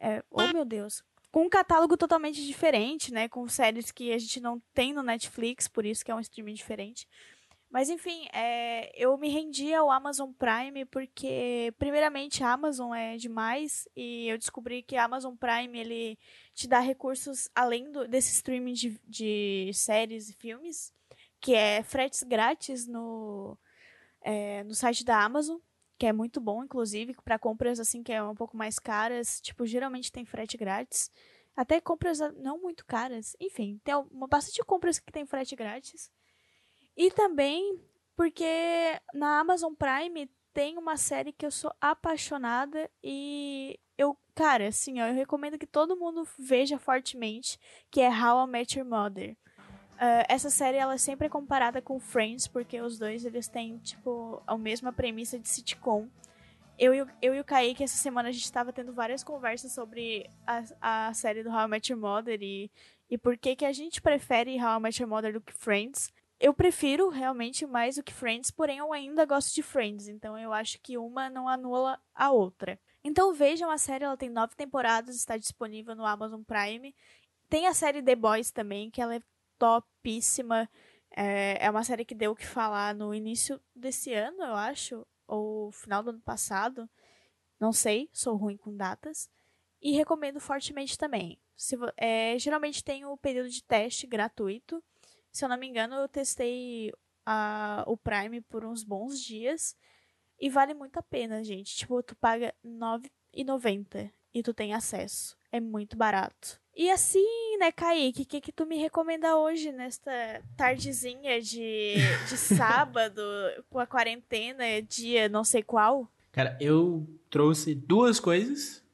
[0.00, 1.04] É, oh meu Deus.
[1.36, 3.28] Com um catálogo totalmente diferente, né?
[3.28, 6.54] Com séries que a gente não tem no Netflix, por isso que é um streaming
[6.54, 7.06] diferente.
[7.70, 13.86] Mas enfim, é, eu me rendi ao Amazon Prime porque, primeiramente, a Amazon é demais
[13.94, 16.18] e eu descobri que a Amazon Prime ele
[16.54, 20.90] te dá recursos além do, desse streaming de, de séries e filmes,
[21.38, 23.58] que é fretes grátis no,
[24.22, 25.58] é, no site da Amazon,
[25.98, 29.40] que é muito bom, inclusive, para compras assim que é um pouco mais caras.
[29.40, 31.10] Tipo, geralmente tem frete grátis.
[31.56, 33.34] Até compras ah, não muito caras.
[33.40, 36.10] Enfim, tem uma, bastante compras que tem frete grátis.
[36.96, 37.80] E também
[38.16, 38.44] porque
[39.12, 45.06] na Amazon Prime tem uma série que eu sou apaixonada e eu, cara, assim, ó,
[45.06, 47.58] eu recomendo que todo mundo veja fortemente,
[47.90, 49.36] que é How I Met Your Mother.
[49.98, 54.42] Ah, essa série ela sempre é comparada com Friends, porque os dois eles têm, tipo,
[54.46, 56.08] a mesma premissa de sitcom.
[56.78, 59.72] Eu e, o, eu e o Kaique, essa semana, a gente estava tendo várias conversas
[59.72, 62.70] sobre a, a série do How I Met Your Mother e,
[63.08, 66.12] e por que, que a gente prefere How I Met Your Mother do que Friends.
[66.38, 70.52] Eu prefiro realmente mais do que Friends, porém eu ainda gosto de Friends, então eu
[70.52, 72.78] acho que uma não anula a outra.
[73.02, 76.94] Então vejam a série, ela tem nove temporadas, está disponível no Amazon Prime.
[77.48, 79.20] Tem a série The Boys também, que ela é
[79.58, 80.68] topíssima.
[81.10, 85.06] É, é uma série que deu o que falar no início desse ano, eu acho,
[85.26, 86.88] ou final do ano passado.
[87.58, 89.30] Não sei, sou ruim com datas.
[89.80, 91.38] E recomendo fortemente também.
[91.56, 94.82] Se, é, geralmente tem o período de teste gratuito.
[95.32, 96.92] Se eu não me engano, eu testei
[97.24, 99.76] a, o Prime por uns bons dias.
[100.38, 101.74] E vale muito a pena, gente.
[101.74, 105.36] Tipo, tu paga R$ 9,90 e tu tem acesso.
[105.50, 106.60] É muito barato.
[106.76, 110.12] E assim, né, Kaique, o que, que tu me recomenda hoje, nesta
[110.58, 111.94] tardezinha de,
[112.28, 113.22] de sábado,
[113.70, 116.06] com a quarentena, dia não sei qual?
[116.30, 118.84] Cara, eu trouxe duas coisas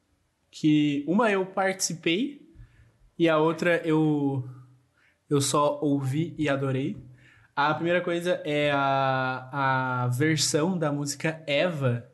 [0.49, 2.47] que uma eu participei
[3.19, 4.47] e a outra eu
[5.29, 6.95] eu só ouvi e adorei.
[7.53, 12.09] A primeira coisa é a, a versão da música Eva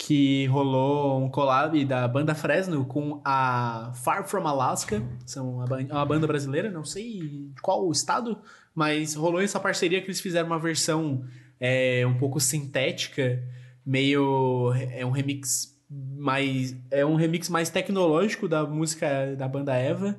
[0.00, 5.88] que rolou um collab da banda Fresno com a Far From Alaska, são uma, ban-
[5.90, 8.38] uma banda brasileira, não sei qual estado,
[8.72, 11.24] mas rolou essa parceria que eles fizeram uma versão
[11.58, 13.42] é, um pouco sintética,
[13.84, 20.16] meio é um remix mais é um remix mais tecnológico da música da banda Eva,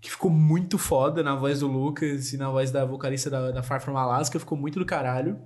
[0.00, 3.62] que ficou muito foda na voz do Lucas e na voz da vocalista da, da
[3.64, 5.40] Far From Alaska, ficou muito do caralho.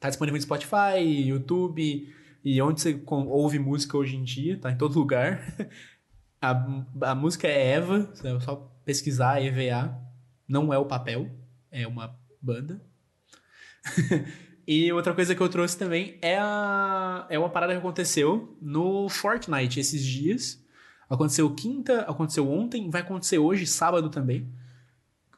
[0.00, 2.08] Tá disponível no Spotify, YouTube
[2.48, 5.42] e onde você ouve música hoje em dia, tá em todo lugar.
[6.40, 6.50] A,
[7.10, 9.98] a música é Eva, é só pesquisar EVA,
[10.46, 11.30] não é o papel,
[11.72, 12.80] é uma banda.
[14.68, 19.08] e outra coisa que eu trouxe também é, a, é uma parada que aconteceu no
[19.08, 20.62] Fortnite esses dias.
[21.08, 24.46] Aconteceu quinta, aconteceu ontem, vai acontecer hoje, sábado também.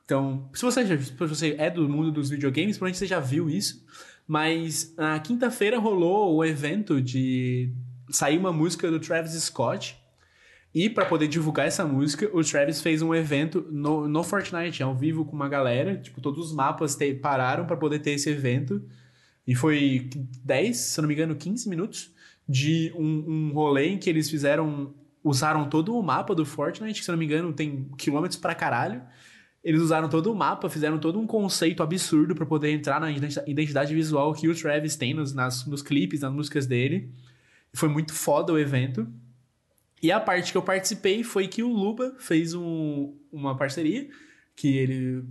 [0.04, 3.48] Então, se você, já- se você é do mundo dos videogames, provavelmente você já viu
[3.48, 3.86] isso.
[4.28, 7.72] Mas na quinta-feira rolou o evento de
[8.10, 9.98] saiu uma música do Travis Scott.
[10.74, 14.94] E para poder divulgar essa música, o Travis fez um evento no, no Fortnite, ao
[14.94, 15.96] vivo com uma galera.
[15.96, 18.82] Tipo, todos os mapas te, pararam para poder ter esse evento.
[19.46, 20.10] E foi
[20.44, 22.14] 10, se não me engano, 15 minutos
[22.46, 24.94] de um, um rolê em que eles fizeram.
[25.24, 29.02] Usaram todo o mapa do Fortnite, que se não me engano tem quilômetros pra caralho.
[29.62, 33.94] Eles usaram todo o mapa, fizeram todo um conceito absurdo para poder entrar na identidade
[33.94, 37.12] visual que o Travis tem nos, nas, nos clipes, nas músicas dele.
[37.72, 39.06] Foi muito foda o evento.
[40.02, 44.08] E a parte que eu participei foi que o Luba fez um, uma parceria
[44.54, 45.24] que ele,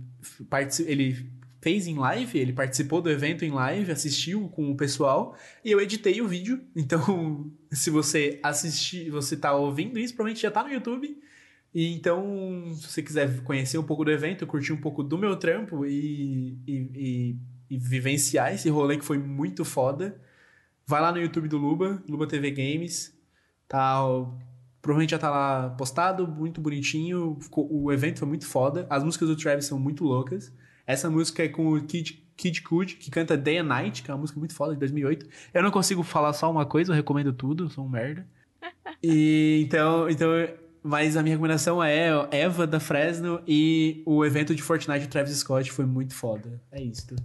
[0.86, 5.70] ele fez em live, ele participou do evento em live, assistiu com o pessoal e
[5.70, 6.60] eu editei o vídeo.
[6.76, 11.18] Então, se você assistir, você tá ouvindo isso, provavelmente já tá no YouTube.
[11.74, 15.36] E então, se você quiser conhecer um pouco do evento, curtir um pouco do meu
[15.36, 17.36] trampo e, e, e,
[17.70, 20.20] e vivenciar esse rolê que foi muito foda,
[20.86, 23.16] vai lá no YouTube do Luba, Luba TV Games.
[23.68, 24.02] Tá
[24.80, 27.38] Provavelmente já tá lá postado, muito bonitinho.
[27.54, 28.86] o evento foi muito foda.
[28.88, 30.52] As músicas do Travis são muito loucas.
[30.86, 34.14] Essa música é com o Kid, Kid Cudi, que canta Day and Night, que é
[34.14, 35.26] uma música muito foda, de 2008.
[35.52, 38.26] Eu não consigo falar só uma coisa, eu recomendo tudo, sou um merda.
[39.00, 40.28] E então, então,
[40.82, 45.36] mas a minha recomendação é Eva da Fresno e o evento de Fortnite do Travis
[45.36, 46.60] Scott foi muito foda.
[46.70, 47.16] É isso.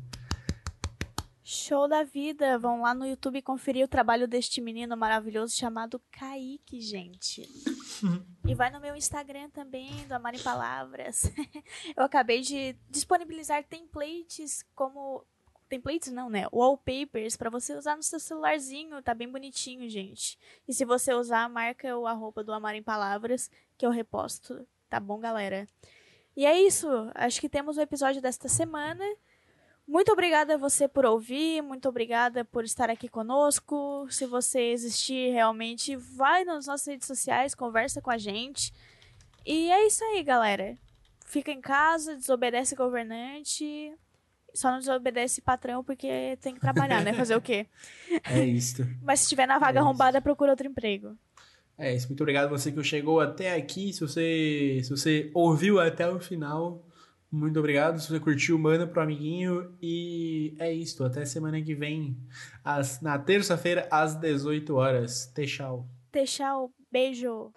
[1.45, 2.57] Show da vida!
[2.57, 7.41] Vão lá no YouTube conferir o trabalho deste menino maravilhoso chamado Kaique, gente.
[8.47, 11.31] e vai no meu Instagram também, do Amar em Palavras.
[11.95, 15.25] Eu acabei de disponibilizar templates como.
[15.73, 16.45] Templates não, né?
[16.53, 19.01] Wallpapers para você usar no seu celularzinho.
[19.01, 20.37] Tá bem bonitinho, gente.
[20.67, 24.67] E se você usar, marca o arroba do Amar em Palavras, que eu reposto.
[24.87, 25.67] Tá bom, galera?
[26.37, 26.87] E é isso.
[27.15, 29.03] Acho que temos o episódio desta semana.
[29.87, 34.05] Muito obrigada a você por ouvir, muito obrigada por estar aqui conosco.
[34.11, 38.71] Se você existir realmente, vai nas nossas redes sociais, conversa com a gente.
[39.43, 40.77] E é isso aí, galera.
[41.25, 43.97] Fica em casa, desobedece governante.
[44.53, 47.13] Só não desobedece patrão porque tem que trabalhar, né?
[47.13, 47.65] Fazer o quê?
[48.25, 48.87] É isso.
[49.01, 51.17] Mas se estiver na vaga é arrombada, procura outro emprego.
[51.77, 52.07] É isso.
[52.07, 53.91] Muito obrigado a você que chegou até aqui.
[53.91, 56.85] Se você, se você ouviu até o final,
[57.31, 57.99] muito obrigado.
[57.99, 59.75] Se você curtiu, manda pro amiguinho.
[59.81, 61.03] E é isso.
[61.03, 62.15] Até semana que vem,
[62.63, 65.33] às, na terça-feira, às 18 horas.
[65.35, 65.87] Tchau.
[66.13, 66.71] Tchau.
[66.91, 67.51] Beijo.